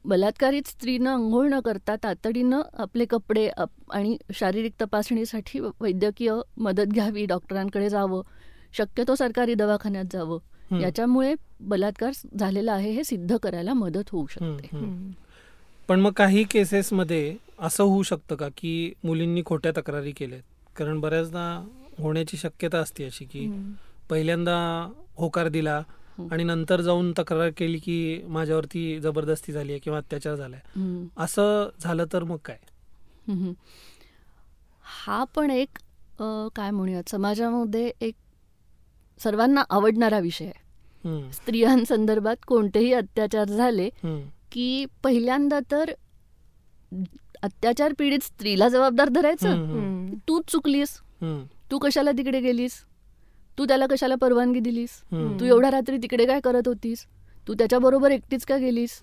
बलात्कारित 0.06 0.68
स्त्रीनं 0.68 1.10
आंघोळ 1.10 1.50
न 1.50 1.60
करता 1.60 1.96
तातडीनं 1.96 2.62
आपले 2.74 3.06
कपडे 3.06 3.48
अप- 3.48 3.92
आणि 3.92 4.18
शारीरिक 4.34 4.74
तपासणीसाठी 4.82 5.60
वैद्यकीय 5.60 6.34
मदत 6.58 6.88
घ्यावी 6.88 7.26
डॉक्टरांकडे 7.26 7.90
जावं 7.90 8.22
शक्यतो 8.74 9.16
सरकारी 9.16 9.54
दवाखान्यात 9.54 10.06
जावं. 10.14 10.40
याच्यामुळे 10.72 11.34
बलात्कार 11.60 12.12
झालेला 12.40 12.74
आहे 12.74 12.92
हे 12.92 13.04
सिद्ध 13.04 13.38
करायला 13.38 13.74
मदत 13.74 14.10
होऊ 14.12 14.26
शकते. 14.28 14.70
पण 15.90 16.00
मग 16.00 16.12
काही 16.12 16.44
केसेसमध्ये 16.44 17.36
असं 17.60 17.84
होऊ 17.84 18.04
शकतं 18.04 18.36
का 18.36 18.48
की 18.58 18.94
मुलींनी 19.04 19.42
खोट्या 19.46 19.72
तक्रारी 19.78 20.12
केल्यात 20.12 20.42
कारण 20.76 21.00
बऱ्याचदा 21.00 21.46
होण्याची 22.00 22.38
शक्यता 22.38 22.80
असते 22.80 23.06
अशी 23.06 23.26
की. 23.26 23.48
पहिल्यांदा 24.10 24.58
होकार 25.18 25.48
दिला. 25.48 25.82
आणि 26.32 26.44
नंतर 26.44 26.82
जाऊन 26.82 27.12
तक्रार 27.18 27.50
केली 27.58 27.78
की 27.78 28.22
माझ्यावरती 28.28 29.00
जबरदस्ती 29.00 29.54
झाली 29.54 29.72
आहे 29.72 29.80
किंवा 29.80 29.98
अत्याचार 30.00 30.36
झालाय. 30.36 30.60
असं 31.18 31.70
झालं 31.80 32.06
तर 32.14 32.24
मग 32.24 32.38
काय. 32.46 32.58
हा 34.84 35.24
पण 35.36 35.52
एक 35.52 35.78
काय 36.56 36.72
म्हणूयात 36.72 37.10
समाजामध्ये 37.10 37.92
एक 38.02 38.16
सर्वांना 39.24 39.64
आवडणारा 39.70 40.20
विषय 40.20 40.46
आहे. 40.46 41.32
स्त्रियांसंदर्भात 41.34 42.36
कोणतेही 42.48 42.94
अत्याचार 42.94 43.48
झाले. 43.48 43.90
की 44.52 44.86
पहिल्यांदा 45.04 45.60
तर 45.72 45.92
अत्याचार 47.44 47.94
पीडित 48.00 48.24
स्त्रीला 48.24 48.68
जबाबदार 48.70 49.10
धरायचं. 49.10 50.08
तूच 50.28 50.44
चुकलीस. 50.48 50.98
तू 51.72 51.78
कशाला 51.78 52.12
तिकडे 52.12 52.40
गेलीस 52.42 52.74
तू 53.58 53.66
त्याला 53.66 53.86
कशाला 53.90 54.16
परवानगी 54.16 54.60
दिलीस. 54.60 54.90
तू 55.40 55.46
एवढ्या 55.46 55.72
रात्री 55.72 55.98
तिकडे 55.98 56.26
काय 56.26 56.40
करत 56.40 56.68
होतीस 56.68 57.06
तू 57.48 57.54
त्याच्याबरोबर 57.54 58.12
एकटीच 58.12 58.46
का 58.46 58.58
गेलीस. 58.58 59.00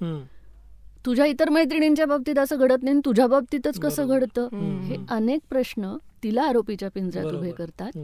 तुझ्या 1.06 1.26
इतर 1.26 1.48
मैत्रिणींच्या 1.50 2.06
बाबतीत 2.06 2.38
असं 2.38 2.56
घडत 2.58 2.82
नाही 2.82 3.00
तुझ्या 3.04 3.26
बाबतीतच 3.26 3.78
कसं. 3.80 4.08
घडतं. 4.08 4.48
हे 4.82 4.96
अनेक 5.08 5.40
प्रश्न 5.50 5.96
तिला 6.22 6.42
आरोपीच्या 6.42 6.88
पिंजऱ्यात 6.90 7.32
उभे. 7.32 7.50
करतात. 7.50 7.98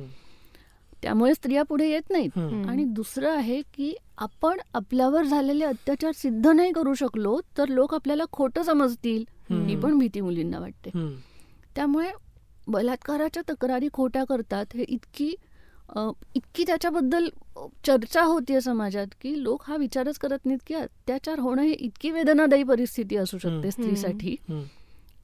त्यामुळे 1.03 1.35
स्त्रिया 1.35 1.63
पुढे 1.63 1.89
येत 1.91 2.11
नाहीत. 2.11 2.39
आणि 2.69 2.85
दुसरं 2.85 3.31
आहे 3.31 3.61
की 3.75 3.95
आपण 4.19 4.61
आपल्यावर 4.75 5.25
झालेले 5.25 5.65
अत्याचार 5.65 6.13
सिद्ध 6.13 6.47
नाही 6.47 6.73
करू 6.73 6.95
शकलो 6.95 7.39
तर 7.59 7.69
लोक 7.69 7.95
आपल्याला 7.95 8.25
खोटं 8.33 8.63
समजतील. 8.63 9.25
ही 9.51 9.77
पण 9.77 9.99
भीती 9.99 10.21
मुलींना 10.21 10.59
वाटते. 10.59 10.91
त्यामुळे 11.75 12.11
बलात्काराच्या 12.69 13.43
तक्रारी 13.51 13.89
खोट्या 13.93 14.25
करतात 14.25 14.77
हे 14.77 14.85
इतकी 14.89 15.35
इतकी 16.35 16.65
त्याच्याबद्दल 16.67 17.29
चर्चा 17.85 18.23
होतीये 18.23 18.61
समाजात 18.61 19.15
की 19.21 19.33
लोक 19.43 19.63
हा 19.67 19.77
विचारच 19.77 20.19
करत 20.19 20.45
नाहीत 20.45 20.59
की 20.67 20.75
अत्याचार 20.75 21.39
होणं 21.39 21.63
ही 21.63 21.73
इतकी 21.73 22.11
वेदनादायी 22.11 22.63
परिस्थिती 22.63 23.17
असू 23.17 23.39
शकते. 23.39 23.71
स्त्रीसाठी. 23.71 24.37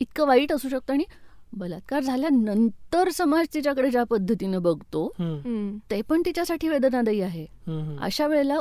इतकं 0.00 0.26
वाईट 0.26 0.52
असू 0.52 0.68
शकतं 0.68 0.92
आणि 0.92 1.04
बलात्कार 1.52 2.02
झाल्यानंतर 2.02 3.08
समाज 3.08 3.46
तिच्याकडे 3.54 3.90
ज्या 3.90 4.04
पद्धतीनं 4.04 4.62
बघतो. 4.62 5.08
ते 5.90 6.00
पण 6.02 6.22
तिच्यासाठी 6.24 6.68
वेदनादायी 6.68 7.20
आहे. 7.20 7.46
अशा 8.00 8.26
वेळेला 8.26 8.58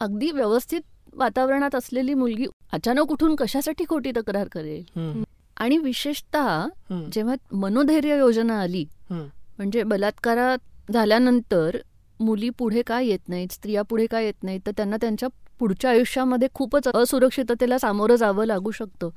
अगदी 0.00 0.30
व्यवस्थित 0.30 0.80
वातावरणात 1.14 1.74
असलेली 1.74 2.14
मुलगी 2.14 2.46
अचानक 2.72 3.12
उठून 3.12 3.34
कशासाठी 3.34 3.84
खोटी 3.88 4.12
तक्रार 4.16 4.48
करेल. 4.52 5.24
आणि 5.56 5.78
विशेषतः. 5.78 6.66
जेव्हा 7.12 7.34
मनोधैर्य 7.52 8.18
योजना 8.18 8.60
आली. 8.60 8.84
म्हणजे 9.10 9.82
बलात्कारात 9.82 10.92
झाल्यानंतर 10.92 11.76
मुली 12.20 12.50
पुढे 12.50 12.82
का 12.82 13.00
येत 13.00 13.28
नाहीत 13.28 13.52
स्त्रिया 13.52 13.82
पुढे 13.82 14.06
का 14.06 14.20
येत 14.20 14.42
नाहीत 14.42 14.60
तर 14.66 14.72
त्यांना 14.76 14.96
त्यांच्या 15.00 15.28
पुढच्या 15.58 15.90
आयुष्यामध्ये 15.90 16.48
खूपच 16.54 16.88
असुरक्षिततेला 16.88 17.78
सामोरं 17.78 18.16
जावं 18.16 18.46
लागू 18.46 18.70
शकतं. 18.70 19.08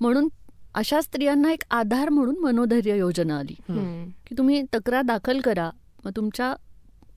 म्हणून 0.00 0.28
अशा 0.74 1.00
स्त्रियांना 1.00 1.52
एक 1.52 1.62
आधार 1.70 2.08
म्हणून 2.08 2.38
मनोधैर्य 2.38 2.98
योजना 2.98 3.38
आली. 3.38 3.54
की 4.28 4.34
तुम्ही 4.38 4.62
तक्रार 4.62 5.02
दाखल 5.02 5.40
करा 5.40 5.70
मग 6.04 6.12
तुमच्या 6.16 6.54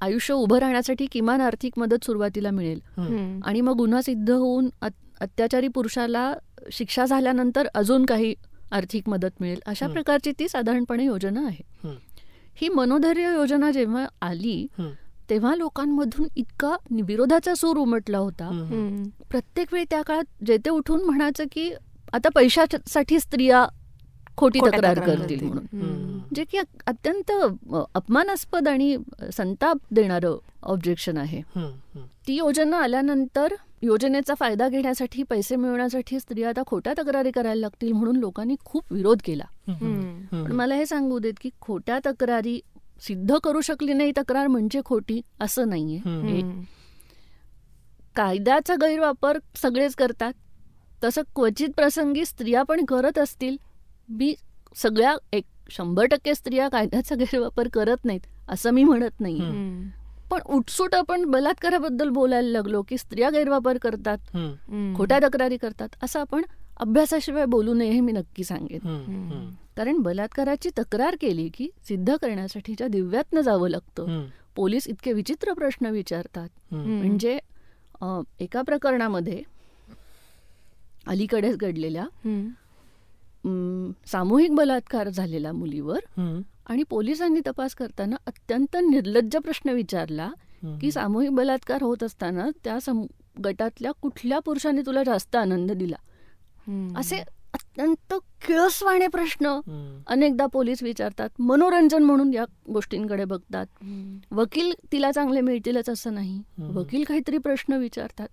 आयुष्य 0.01 0.33
उभं 0.33 0.57
राहण्यासाठी 0.57 1.05
किमान 1.05 1.41
आर्थिक 1.41 1.73
मदत 1.77 2.05
सुरुवातीला 2.05 2.51
मिळेल. 2.51 2.81
आणि 3.43 3.61
मग 3.61 3.73
गुन्हा 3.73 4.01
सिद्ध 4.01 4.31
होऊन 4.31 4.69
अत- 4.81 5.19
अत्याचारी 5.19 5.67
पुरुषाला 5.67 6.33
शिक्षा 6.71 7.05
झाल्यानंतर 7.05 7.67
अजून 7.75 8.05
काही 8.05 8.35
आर्थिक 8.71 9.09
मदत 9.09 9.29
मिळेल 9.39 9.59
अशा. 9.65 9.85
प्रकारची 9.93 10.31
ती 10.39 10.49
साधारणपणे 10.49 11.05
योजना 11.05 11.45
आहे 11.45 11.87
हं. 11.87 11.95
ही 12.55 12.69
मनोधैर्य 12.69 13.33
योजना 13.33 13.71
जेव्हा 13.71 14.05
आली. 14.21 14.67
तेव्हा 15.29 15.55
लोकांमधून 15.55 16.27
इतका 16.35 16.75
विरोधाचा 16.91 17.55
सूर 17.55 17.77
उमटला 17.77 18.17
होता. 18.17 18.45
प्रत्येक 19.29 19.73
वेळी 19.73 19.85
त्या 19.89 20.01
काळात 20.01 20.43
जेते 20.47 20.69
उठून 20.69 21.03
म्हणायचं 21.03 21.43
की 21.51 21.71
आता 22.13 22.29
पैशासाठी 22.29 23.19
स्त्रिया 23.19 23.65
खोटी 24.37 24.59
तक्रार 24.59 24.99
करतील. 24.99 25.43
म्हणून. 25.43 26.19
जे 26.35 26.43
की 26.43 26.57
अत्यंत 26.87 27.31
अपमानास्पद 27.95 28.67
आणि 28.67 28.97
संताप 29.33 29.77
देणारं 29.91 30.37
ऑब्जेक्शन 30.63 31.17
आहे. 31.17 31.41
ती 32.27 32.35
योजना 32.35 32.77
आल्यानंतर 32.77 33.53
योजनेचा 33.81 34.33
फायदा 34.33 34.67
घेण्यासाठी 34.69 35.23
पैसे 35.23 35.55
मिळवण्यासाठी 35.55 36.19
स्त्रिया 36.19 36.49
आता 36.49 36.61
खोट्या 36.67 36.93
तक्रारी 36.97 37.31
करायला 37.31 37.59
लागतील 37.61 37.91
म्हणून 37.91 38.15
लोकांनी 38.15 38.55
खूप 38.65 38.93
विरोध 38.93 39.21
केला. 39.25 39.45
पण 40.31 40.51
मला 40.51 40.75
हे 40.75 40.85
सांगू 40.85 41.19
देत 41.19 41.33
की 41.41 41.49
खोट्या 41.61 41.99
तक्रारी 42.05 42.59
सिद्ध 43.01 43.37
करू 43.37 43.61
शकली 43.61 43.93
नाही 43.93 44.11
तक्रार 44.17 44.47
म्हणजे 44.47 44.81
खोटी 44.85 45.21
असं 45.39 45.69
नाहीये. 45.69 46.41
कायद्याचा 48.15 48.75
गैरवापर 48.75 49.37
सगळेच 49.55 49.95
करतात 49.95 50.33
तसं 51.03 51.21
क्वचित 51.35 51.69
प्रसंगी 51.75 52.25
स्त्रिया 52.25 52.63
पण 52.63 52.85
करत 52.85 53.17
असतील. 53.19 53.57
मी 54.09 54.33
सगळ्या 54.75 55.15
एक 55.33 55.45
शंभर 55.69 56.05
टक्के 56.05 56.33
स्त्रिया 56.35 56.67
कायद्याचा 56.69 57.15
गैरवापर 57.15 57.67
करत 57.73 58.05
नाहीत 58.05 58.27
असं 58.49 58.71
मी 58.71 58.83
म्हणत 58.83 59.19
नाही. 59.19 59.39
पण 60.31 60.39
उठसूट 60.45 60.95
आपण 60.95 61.23
बलात्काराबद्दल 61.25 62.09
बोलायला 62.09 62.49
लागलो 62.49 62.81
की 62.81 62.97
स्त्रिया 62.97 63.29
गैरवापर 63.29 63.77
करतात. 63.77 64.17
खोट्या 64.97 65.19
तक्रारी 65.19 65.57
करतात 65.57 66.03
असं 66.03 66.19
आपण 66.19 66.43
अभ्यासाशिवाय 66.79 67.45
बोलू 67.45 67.73
नये 67.73 67.91
हे 67.91 67.99
मी 67.99 68.11
नक्की 68.11 68.43
सांगेन. 68.43 69.53
कारण 69.77 69.97
बलात्काराची 69.97 70.69
तक्रार 70.79 71.15
केली 71.21 71.49
की 71.53 71.69
सिद्ध 71.87 72.15
करण्यासाठीच्या 72.15 72.87
दिव्यातनं 72.87 73.41
जावं 73.41 73.69
लागतं. 73.69 74.25
पोलीस 74.55 74.87
इतके 74.87 75.13
विचित्र 75.13 75.53
प्रश्न 75.53 75.85
विचारतात. 75.85 76.49
म्हणजे 76.71 77.37
एका 78.39 78.61
प्रकरणामध्ये 78.61 79.41
अलीकडेच 81.07 81.57
घडलेल्या 81.57 82.05
सामूहिक 84.07 84.55
बलात्कार 84.55 85.09
झालेला 85.09 85.51
मुलीवर 85.51 85.99
आणि 86.69 86.83
पोलिसांनी 86.83 87.39
तपास 87.47 87.75
करताना 87.75 88.15
अत्यंत 88.27 88.75
निर्लज्ज 88.89 89.37
प्रश्न 89.37 89.69
विचारला. 89.69 90.29
की 90.81 90.91
सामूहिक 90.91 91.31
बलात्कार 91.31 91.83
होत 91.83 92.03
असताना 92.03 92.49
त्या 92.63 92.77
गटातल्या 93.45 93.91
कुठल्या 93.91 94.39
पुरुषाने 94.39 94.81
तुला 94.85 95.03
जास्त 95.03 95.35
आनंद 95.35 95.71
दिला. 95.71 95.95
असे 96.99 97.19
अत्यंत 97.53 98.13
किळसवाणे 98.47 99.07
प्रश्न 99.07 99.59
अनेकदा 100.07 100.45
पोलीस 100.45 100.83
विचारतात 100.83 101.41
मनोरंजन 101.41 102.03
म्हणून 102.03 102.33
या 102.33 102.45
गोष्टींकडे 102.73 103.25
बघतात. 103.25 103.65
वकील 104.31 104.73
तिला 104.91 105.11
चांगले 105.11 105.41
मिळतीलच 105.41 105.89
असं 105.89 106.13
नाही. 106.13 106.41
वकील 106.59 107.03
काहीतरी 107.03 107.37
प्रश्न 107.37 107.73
विचारतात 107.73 108.27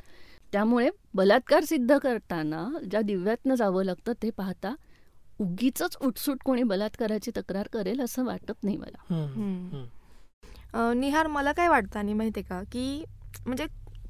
त्यामुळे 0.55 0.91
बलात्कार 1.15 1.65
सिद्ध 1.65 1.99
करताना 1.99 2.69
ज्या 2.91 3.01
दिव्यातनं 3.01 3.55
जावं 3.55 3.85
लागतं 3.85 4.13
ते 4.23 4.31
पाहता 4.31 4.75
उगीच 5.41 5.83
उठसूट 6.01 6.39
कोणी 6.45 6.63
बलात्काराची 6.63 7.31
तक्रार 7.37 7.69
करेल 7.73 8.01
असं 8.01 8.25
वाटत 8.25 8.63
नाही 8.63 8.77
मला 8.77 9.17
निहार 10.95 11.27
मला 11.27 11.53
काय 11.53 11.69
वाटतं 11.69 11.99
आणि 11.99 12.13
माहितीये 12.13 12.45
का 12.45 12.63
की 12.73 13.05
म्हणजे 13.47 13.67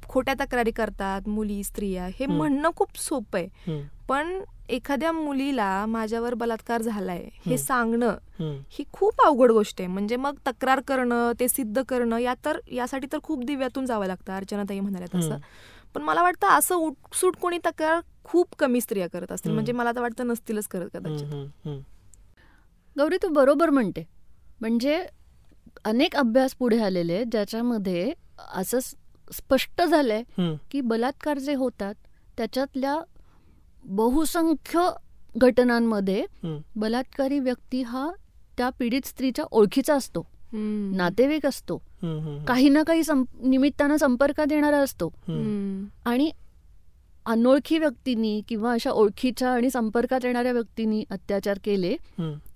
खोट्या 0.09 0.33
तक्रारी 0.39 0.71
करतात 0.71 1.27
मुली 1.29 1.63
स्त्रिया 1.63 2.05
हे. 2.05 2.25
म्हणणं 2.25 2.69
खूप 2.75 2.97
सोपं 2.97 3.39
आहे 3.39 3.81
पण 4.09 4.39
एखाद्या 4.69 5.11
मुलीला 5.11 5.85
माझ्यावर 5.85 6.33
बलात्कार 6.33 6.81
झालाय 6.81 7.29
हे. 7.45 7.57
सांगणं. 7.57 8.15
ही 8.71 8.83
खूप 8.93 9.21
अवघड 9.25 9.51
गोष्ट 9.51 9.81
आहे 9.81 9.87
म्हणजे 9.87 10.15
मग 10.15 10.35
तक्रार 10.47 10.79
करणं 10.87 11.31
ते 11.39 11.47
सिद्ध 11.47 11.81
करणं 11.89 12.17
या 12.17 12.33
तर 12.45 12.59
यासाठी 12.71 13.07
तर 13.13 13.17
खूप 13.23 13.43
दिव्यातून 13.43 13.85
जावं 13.85 14.05
लागतं 14.05 14.33
अर्चनाताई 14.33 14.79
म्हणाल्या 14.79 15.07
तसं. 15.15 15.37
पण 15.95 16.01
मला 16.01 16.21
वाटतं 16.23 16.47
असं 16.47 16.75
उठसूट 16.75 17.35
कोणी 17.41 17.57
तक्रार 17.65 17.99
खूप 18.23 18.55
कमी 18.59 18.81
स्त्रिया 18.81 19.07
करत 19.07 19.31
असतील. 19.31 19.51
म्हणजे 19.51 19.71
मला 19.71 19.91
तर 19.91 20.01
वाटतं 20.01 20.27
नसतीलच 20.27 20.67
करत 20.67 20.89
कदाचित 20.93 21.67
गौरी 22.95 23.17
तू 23.23 23.27
बरोबर 23.27 23.69
म्हणते 23.69 24.05
म्हणजे 24.61 25.05
अनेक 25.85 26.15
अभ्यास 26.15 26.53
पुढे 26.55 26.79
आलेले 26.81 27.13
आहेत, 27.13 27.25
ज्याच्यामध्ये 27.31 28.13
असं 28.53 28.79
स्पष्ट 29.33 29.81
झालंय. 29.81 30.23
की 30.71 30.81
बलात्कार 30.81 31.37
जे 31.37 31.53
होतात 31.53 31.95
त्याच्यातल्या 32.37 32.99
बहुसंख्य 33.85 34.89
घटनांमध्ये. 35.35 36.25
बलात्कारी 36.75 37.39
व्यक्ती 37.39 37.81
हा 37.81 38.09
त्या 38.57 38.69
पीडित 38.69 39.07
स्त्रीच्या 39.07 39.45
ओळखीचा 39.51 39.95
असतो. 39.95 40.25
नातेवाईक 40.95 41.45
असतो. 41.45 41.77
काही 42.47 42.69
ना 42.69 42.83
काही 42.83 43.03
सं- 43.03 43.23
निमित्तानं 43.43 43.95
संपर्कात 43.95 44.45
येणारा 44.51 44.77
असतो. 44.77 45.07
आणि 46.05 46.31
अनोळखी 47.25 47.77
व्यक्तींनी 47.77 48.41
किंवा 48.47 48.71
अशा 48.71 48.91
ओळखीच्या 48.91 49.49
आणि 49.49 49.69
संपर्कात 49.69 50.25
येणाऱ्या 50.25 50.51
व्यक्तींनी 50.51 51.03
अत्याचार 51.09 51.57
केले. 51.63 51.95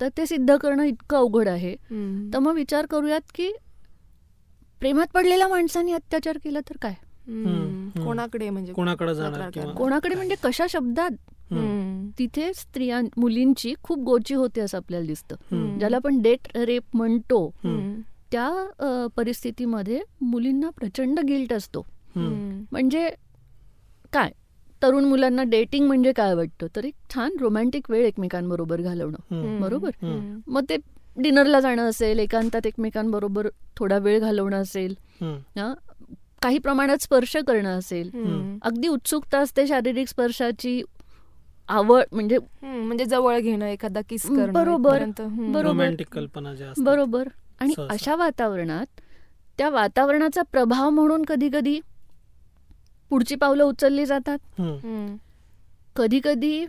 तर 0.01 0.07
ते 0.17 0.25
सिद्ध 0.25 0.57
करणं 0.57 0.83
इतकं 0.83 1.17
अवघड 1.17 1.47
आहे. 1.47 1.75
तर 2.33 2.39
मग 2.39 2.53
विचार 2.53 2.85
करूयात 2.85 3.21
की 3.35 3.51
प्रेमात 4.79 5.07
पडलेल्या 5.13 5.47
माणसाने 5.47 5.91
अत्याचार 5.91 6.37
केला 6.43 6.59
तर 6.59 6.77
काय. 6.81 6.93
कोणाकडे 8.05 8.49
म्हणजे 8.49 8.73
कोणाकडे 9.73 10.15
म्हणजे 10.15 10.35
कशा 10.43 10.65
शब्दात. 10.69 11.09
तिथे 12.19 12.51
स्त्रियां 12.55 13.03
मुलींची 13.17 13.73
खूप 13.83 13.99
गोची 13.99 14.33
होते 14.33 14.61
असं 14.61 14.77
आपल्याला 14.77 15.05
दिसतं. 15.05 15.35
ज्याला 15.79 15.95
आपण 15.95 16.21
डेट 16.21 16.57
रेप 16.57 16.83
म्हणतो. 16.93 17.49
त्या 18.31 19.07
परिस्थितीमध्ये 19.15 19.99
मुलींना 20.21 20.69
प्रचंड 20.69 21.19
गिल्ट 21.19 21.53
असतो. 21.53 21.85
म्हणजे 22.71 23.09
काय? 24.13 24.31
तरुण 24.83 25.05
मुलांना 25.05 25.43
डेटिंग 25.43 25.87
म्हणजे 25.87 26.11
काय 26.11 26.33
वाटतं? 26.33 26.67
तर 26.75 26.85
एक 26.85 26.93
छान 27.13 27.35
रोमॅन्टिक 27.39 27.89
वेळ 27.91 28.05
एकमेकांबरोबर 28.05 28.81
घालवणं. 28.81 29.59
बरोबर? 29.59 29.89
मग 30.47 30.65
ते 30.69 30.75
डिनरला 31.17 31.59
जाणं 31.59 31.89
असेल 31.89 32.19
एकांतात 32.19 32.67
एकमेकांबरोबर 32.67 33.47
थोडा 33.77 33.97
वेळ 33.97 34.19
घालवणं 34.19 34.61
असेल 34.61 34.95
काही 36.41 36.57
प्रमाणात 36.57 36.97
स्पर्श 37.01 37.35
करणं 37.37 37.77
असेल. 37.77 38.09
अगदी 38.61 38.87
उत्सुकता 38.87 39.39
असते 39.39 39.67
शारीरिक 39.67 40.07
स्पर्शाची 40.07 40.81
आवड 41.69 42.03
म्हणजे. 42.11 42.37
म्हणजे 42.63 43.05
जवळ 43.05 43.39
घेणं 43.39 43.65
एखादा 43.65 44.01
किस 44.09 44.21
करणं 44.21 44.53
बरोबर. 44.53 44.97
बरोबर. 46.77 47.27
आणि. 47.59 47.73
अशा 47.89 48.15
वातावरणात 48.15 48.85
त्या 49.57 49.69
वातावरणाचा 49.69 50.41
प्रभाव 50.41 50.89
म्हणून 50.89 51.25
कधी 51.25 51.49
कधी 51.53 51.79
पुढची 53.09 53.35
पावलं 53.35 53.63
उचलली 53.63 54.05
जातात. 54.05 54.37
कधी 55.95 56.19
कधी 56.23 56.65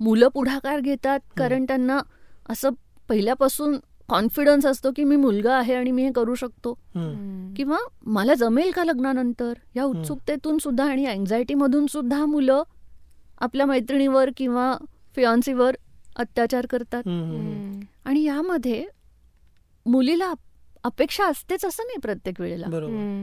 मुलं 0.00 0.28
पुढाकार 0.28 0.80
घेतात 0.80 1.20
कारण 1.36 1.64
त्यांना 1.64 2.00
असं 2.48 2.70
पहिल्यापासून 3.08 3.76
कॉन्फिडन्स 4.08 4.66
असतो 4.66 4.90
की 4.96 5.04
मी 5.04 5.16
मुलगा 5.16 5.54
आहे 5.56 5.74
आणि 5.74 5.90
मी 5.90 6.04
हे 6.04 6.12
करू 6.12 6.34
शकतो. 6.34 6.72
किंवा 7.56 7.76
मला 8.06 8.34
जमेल 8.34 8.70
का 8.70 8.84
लग्नानंतर 8.84 9.52
या 9.76 9.84
उत्सुकतेतून 9.84 10.58
सुद्धा 10.58 10.84
आणि 10.84 11.06
अँझायटीमधून 11.06 11.86
सुद्धा 11.86 12.24
मुलं 12.26 12.62
आपल्या 13.40 13.66
मैत्रिणीवर 13.66 14.30
किंवा 14.36 14.76
फियॉन्सीवर 15.16 15.76
अत्याचार 16.16 16.66
करतात. 16.66 17.02
आणि 18.04 18.22
यामध्ये 18.22 18.86
मुलीला 19.86 20.30
अप- 20.30 20.78
अपेक्षा 20.84 21.24
असतेच 21.26 21.64
असं 21.64 21.82
नाही 21.86 21.98
प्रत्येक 22.00 22.40
वेळेला. 22.40 22.66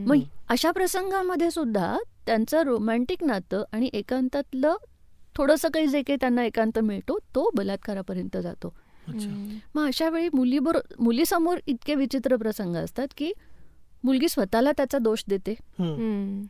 मग 0.08 0.16
अशा 0.50 0.72
प्रसंगामध्ये 0.72 1.52
सुद्धा 1.52 1.98
त्यांचं 2.26 2.62
रोमॅन्टिक 2.62 3.24
नातं 3.24 3.64
आणि 3.72 3.90
एकांतातलं 3.94 4.76
थोडंसं 5.36 5.70
काही 5.70 5.88
जे 5.88 6.02
काही 6.02 6.18
त्यांना 6.22 6.44
एकांत 6.44 6.80
मिळतो 6.80 7.18
तो 7.18 7.50
बलात्कारापर्यंत 7.56 8.38
जातो. 8.38 8.76
मग 9.76 9.88
अशा 9.88 10.10
वेळी 10.10 10.30
मुलीबरो 10.34 10.78
मुलीसमोर 11.00 11.58
इतके 11.68 11.96
विचित्र 11.96 12.36
प्रसंग 12.36 12.76
असतात 12.76 13.08
की 13.18 13.32
मुलगी 14.08 14.30
स्वतःला 14.30 14.72
त्याचा 14.72 14.98
दोष 14.98 15.24
देते. 15.28 15.54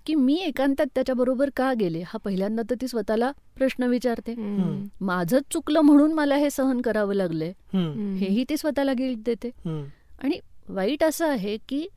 की 0.05 0.15
मी 0.15 0.35
एकांतात 0.35 0.85
त्याच्याबरोबर 0.95 1.49
का 1.55 1.73
गेले? 1.73 2.01
हा 2.01 2.17
पहिल्यांदा 2.17 2.63
तर 2.69 2.75
ती 2.81 2.87
स्वतःला 2.87 3.31
प्रश्न 3.55 3.83
विचारते. 3.83 4.33
माझंच 5.01 5.43
चुकलं 5.51 5.81
म्हणून 5.81 6.13
मला 6.13 6.35
हे 6.35 6.49
सहन 6.49 6.81
करावं 6.81 7.13
लागलंय. 7.13 7.53
हेही 8.17 8.43
ती 8.49 8.57
स्वतःला 8.57 8.93
गिल्ट 8.93 9.19
देते. 9.25 9.49
आणि 10.23 10.39
वाईट 10.69 11.03
असं 11.03 11.29
आहे 11.29 11.57
की 11.69 11.87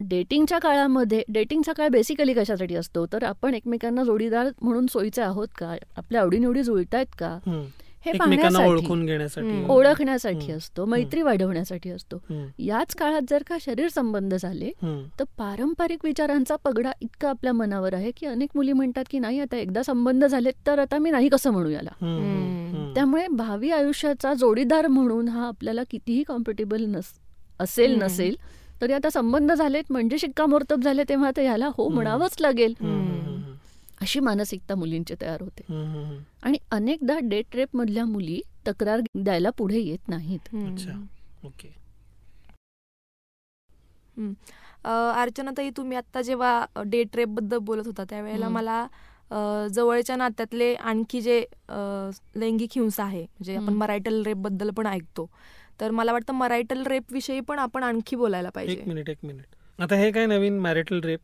डेटिंगच्या 0.00 0.58
काळामध्ये 0.58 1.22
डेटिंगचा 1.28 1.72
काळ 1.72 1.88
बेसिकली 1.88 2.34
कशासाठी 2.34 2.74
असतो? 2.74 3.06
तर 3.06 3.24
आपण 3.24 3.54
एकमेकांना 3.54 4.04
जोडीदार 4.04 4.48
म्हणून 4.62 4.86
सोयीचे 4.86 5.22
आहोत 5.22 5.48
का? 5.58 5.74
आपल्या 5.96 6.20
आवडीनिवडी 6.20 6.62
जुळतायत 6.62 7.06
का? 7.18 7.38
एकमेकांना 8.08 8.58
पाहण्यासाठी 8.58 8.68
ओळखून 8.70 9.04
घेण्यासाठी 9.06 9.48
हम्म. 9.48 9.70
ओळखण्यासाठी. 9.70 10.52
असतो 10.52 10.84
मैत्री 10.84 11.22
वाढवण्यासाठी 11.22 11.90
असतो. 11.90 12.20
याच 12.58 12.94
काळात 12.94 13.22
जर 13.30 13.42
का 13.48 13.56
शरीर 13.60 13.88
संबंध 13.88 14.34
झाले. 14.34 14.70
तर 15.18 15.24
पारंपरिक 15.38 16.04
विचारांचा 16.04 16.56
पगडा 16.56 16.90
इतका 17.00 17.30
आपल्या 17.30 17.52
मनावर 17.52 17.94
आहे 17.94 18.10
की 18.10 18.26
अनेक 18.26 18.50
मुली 18.54 18.72
म्हणतात 18.72 19.04
की 19.10 19.18
नाही 19.18 19.40
आता 19.40 19.56
एकदा 19.56 19.82
संबंध 19.82 20.24
झालेत 20.24 20.66
तर 20.66 20.78
आता 20.78 20.98
मी 20.98 21.10
नाही 21.10 21.28
कसं 21.28 21.50
म्हणू 21.50 21.68
याला. 21.68 21.90
त्यामुळे 22.94 23.26
भावी 23.30 23.70
आयुष्याचा 23.70 24.34
जोडीदार 24.34 24.86
म्हणून 24.86 25.28
हा 25.28 25.46
आपल्याला 25.46 25.82
कितीही 25.90 26.22
कॉम्पिटेबल 26.22 26.84
नस 26.84 27.12
असेल. 27.60 27.98
नसेल 28.02 28.36
तरी 28.82 28.92
आता 28.92 29.10
संबंध 29.10 29.52
झालेत 29.52 29.84
म्हणजे 29.90 30.18
शिक्कामोर्तब 30.18 30.82
झाले 30.82 31.02
तेव्हा 31.08 31.30
तर 31.36 31.42
ह्याला 31.42 31.68
हो. 31.76 31.88
म्हणावंच 31.88 32.36
लागेल. 32.40 32.74
अशी 34.00 34.20
मानसिकता 34.20 34.74
मुलींची 34.74 35.14
तयार 35.20 35.42
होते. 35.42 35.62
आणि 36.42 36.58
अनेकदा 36.70 37.18
डेट 37.22 37.56
रेप 37.56 37.76
मधल्या 37.76 38.04
मुली 38.04 38.40
तक्रार 38.68 39.00
द्यायला 39.14 39.50
पुढे 39.50 39.78
येत 39.78 40.08
नाहीत. 40.08 40.54
ओके 41.44 41.68
अ, 44.84 44.90
अर्चनाताई 45.14 45.70
तुम्ही 45.70 45.96
आता 45.96 46.22
जेव्हा 46.22 46.82
डेट 46.86 47.16
रेपबद्दल 47.16 47.58
बोलत 47.58 47.86
होता 47.86 48.04
त्यावेळेला. 48.10 48.48
मला 48.48 48.86
जवळच्या 49.72 50.16
नात्यातले 50.16 50.74
आणखी 50.74 51.20
जे 51.20 51.38
लैंगिक 52.34 52.70
हिंसा 52.76 53.04
आहे 53.04 53.22
म्हणजे 53.22 53.54
आपण 53.56 53.64
हम्म. 53.64 53.78
मरायटल 53.78 54.22
रेपबद्दल 54.22 54.70
पण 54.70 54.86
ऐकतो 54.86 55.28
तर 55.80 55.90
मला 55.90 56.12
वाटतं 56.12 56.34
मरायटल 56.34 56.82
रेप 56.86 57.12
विषयी 57.12 57.40
पण 57.40 57.58
आपण 57.58 57.82
आणखी 57.82 58.16
बोलायला 58.16 58.48
एक 58.48 58.54
पाहिजे 58.54 58.82
मिनिट 58.86 59.10
एक 59.10 59.18
मिनिट 59.22 59.82
आता 59.82 59.96
हे 59.96 60.10
काय 60.12 60.26
नवीन 60.26 60.58
मॅरिटल 60.58 61.00
रेप 61.00 61.20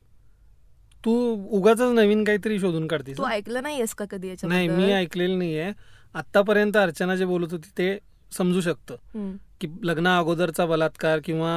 तू 1.04 1.12
उगाच 1.58 1.80
नवीन 1.80 2.24
काहीतरी 2.24 2.58
शोधून 2.58 2.86
काढतीस 2.86 3.18
तू? 3.18 3.24
ऐकलं 3.24 3.62
नाहीयेस 3.62 3.94
का 3.94 4.04
कधी 4.10 4.34
नाही 4.44 4.68
मी 4.68 4.92
ऐकलेलं 4.92 5.38
नाहीये. 5.38 5.72
आतापर्यंत 6.14 6.76
अर्चना 6.76 7.16
जे 7.16 7.24
बोलत 7.24 7.52
होती 7.52 7.70
ते 7.78 7.98
समजू 8.32 8.60
शकतं. 8.60 8.96
की 9.60 9.68
लग्ना 9.82 10.16
अगोदरचा 10.18 10.66
बलात्कार 10.66 11.20
किंवा 11.24 11.52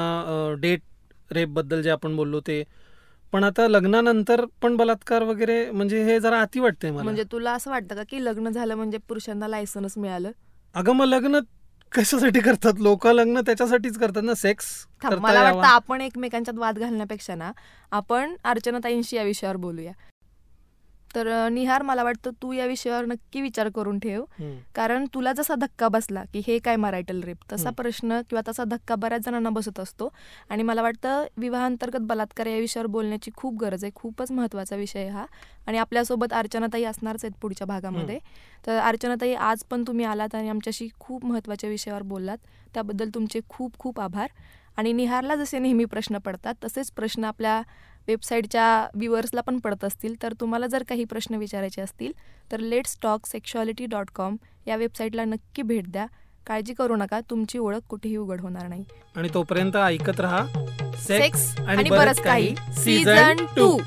डेट 0.60 0.82
रेपबद्दल 1.32 1.82
जे 1.82 1.90
आपण 1.90 2.16
बोललो 2.16 2.40
ते. 2.40 2.64
पण 3.34 3.44
आता 3.44 3.68
लग्नानंतर 3.68 4.44
पण 4.62 4.76
बलात्कार 4.78 5.24
वगैरे 5.24 5.60
म्हणजे 5.72 6.04
हे 6.04 6.20
जरा 6.20 6.42
अति 6.42 6.60
वाटतंय 6.60 6.92
मला. 6.92 7.04
म्हणजे 7.04 7.24
तुला 7.32 7.52
असं 7.54 7.72
वाटतं 7.72 7.96
का 7.96 8.04
की 8.10 8.24
लग्न 8.26 8.50
झालं 8.50 8.76
म्हणजे 8.76 8.98
पुरुषांना 8.98 9.48
लायसन्स 9.48 9.98
मिळालं? 9.98 10.32
अगं 10.76 10.94
मग 10.96 11.06
लग्न 11.06 11.40
कशासाठी 11.96 12.40
करतात? 12.40 12.74
लोक 12.80 13.08
लग्न 13.08 13.42
त्याच्यासाठीच 13.42 13.98
करतात 13.98 14.24
ना? 14.24 14.34
सेक्स 14.34 14.66
मला. 15.04 15.44
वाटतं 15.44 15.68
आपण 15.68 16.02
एकमेकांच्यात 16.02 16.60
वाद 16.60 16.80
घालण्यापेक्षा 16.80 17.36
ना 17.36 17.52
आपण 17.92 18.36
अर्चनाताईंशी 18.44 19.16
या 19.16 19.24
विषयावर 19.24 19.56
बोलूया. 19.56 19.92
तर 21.16 21.48
निहार 21.50 21.82
मला 21.82 22.04
वाटतं 22.04 22.32
तू 22.42 22.52
या 22.52 22.66
विषयावर 22.66 23.06
नक्की 23.06 23.42
विचार 23.42 23.70
करून 23.70 24.00
ठेव. 24.00 24.24
कारण 24.76 25.06
तुला 25.14 25.34
जसा 25.34 25.56
धक्का 25.56 25.88
बसला 25.88 26.24
की 26.34 26.42
हे 26.48 26.60
काय 26.60 26.76
मरायटल 26.76 27.22
रेप 27.24 27.38
तसा. 27.54 27.70
प्रश्न 27.70 28.22
किंवा 28.30 28.42
तसा 28.48 28.64
धक्का 28.64 28.96
बऱ्याच 28.96 29.26
जणांना 29.26 29.50
बसत 29.50 29.80
असतो. 29.80 30.10
आणि 30.50 30.64
मला 30.64 30.82
वाटतं 30.82 31.26
विवाहांतर्गत 31.38 32.00
बलात्कार 32.00 32.48
या 32.48 32.58
विषयावर 32.58 32.88
बोलण्याची 32.88 33.32
खूप 33.36 33.58
गरज 33.62 33.84
आहे. 33.84 33.92
खूपच 33.96 34.32
महत्त्वाचा 34.32 34.76
विषय 34.76 35.08
हा. 35.08 35.26
आणि 35.68 35.78
आपल्यासोबत 35.78 36.34
अर्चनाताई 36.34 36.84
असणारच 36.84 37.26
आहेत 37.26 37.36
पुढच्या 37.42 37.68
भागामध्ये. 37.68 38.20
तर 38.68 38.78
अर्चनाताई 38.80 39.34
आज 39.34 39.64
पण 39.64 39.84
तुम्ही 39.88 40.06
आलात 40.06 40.36
आणि 40.36 40.50
आमच्याशी 40.50 40.88
खूप 41.00 41.26
महत्त्वाच्या 41.26 41.70
विषयावर 41.70 42.02
बोललात. 42.02 42.38
त्याबद्दल 42.74 43.10
तुमचे 43.10 43.40
खूप 43.50 43.78
खूप 43.80 44.00
आभार. 44.00 44.28
आणि 44.78 44.94
निहारला 44.94 45.36
जसे 45.36 45.60
नेहमी 45.60 45.86
प्रश्न 45.86 46.18
पडतात 46.18 46.54
तसेच 46.64 46.92
प्रश्न 46.92 47.24
आपल्या 47.24 47.62
वेबसाईटच्या 48.08 48.88
व्ह्युअर्सला 48.96 49.42
पण 49.42 49.58
पडत 49.60 49.84
असतील. 49.84 50.16
तर 50.24 50.34
तुम्हाला 50.42 50.68
जर 50.68 50.84
काही 50.90 51.04
प्रश्न 51.04 51.36
विचारायचे 51.36 51.82
असतील 51.82 52.12
तर 52.52 52.60
let's 52.60 52.98
talk 53.04 53.26
sexuality 53.26 53.86
dot 53.86 54.10
com 54.16 54.36
या 54.68 54.76
वेबसाईटला 54.76 55.26
नक्की 55.26 55.62
भेट 55.62 55.92
द्या. 55.92 56.06
काळजी 56.48 56.74
करू 56.74 56.96
नका 56.96 57.20
तुमची 57.30 57.58
ओळख 57.58 57.88
कुठेही 57.90 58.16
उघड 58.18 58.42
होणार 58.42 58.68
नाही. 58.68 58.84
आणि 59.16 59.30
तोपर्यंत 59.34 59.76
ऐकत 59.78 60.20
राहा 60.20 60.46
सेक्स 60.98 61.50
आणि 61.60 61.90
बरंच 61.90 62.22
काही. 62.22 62.54
Season 62.78 63.46
to 63.56 63.78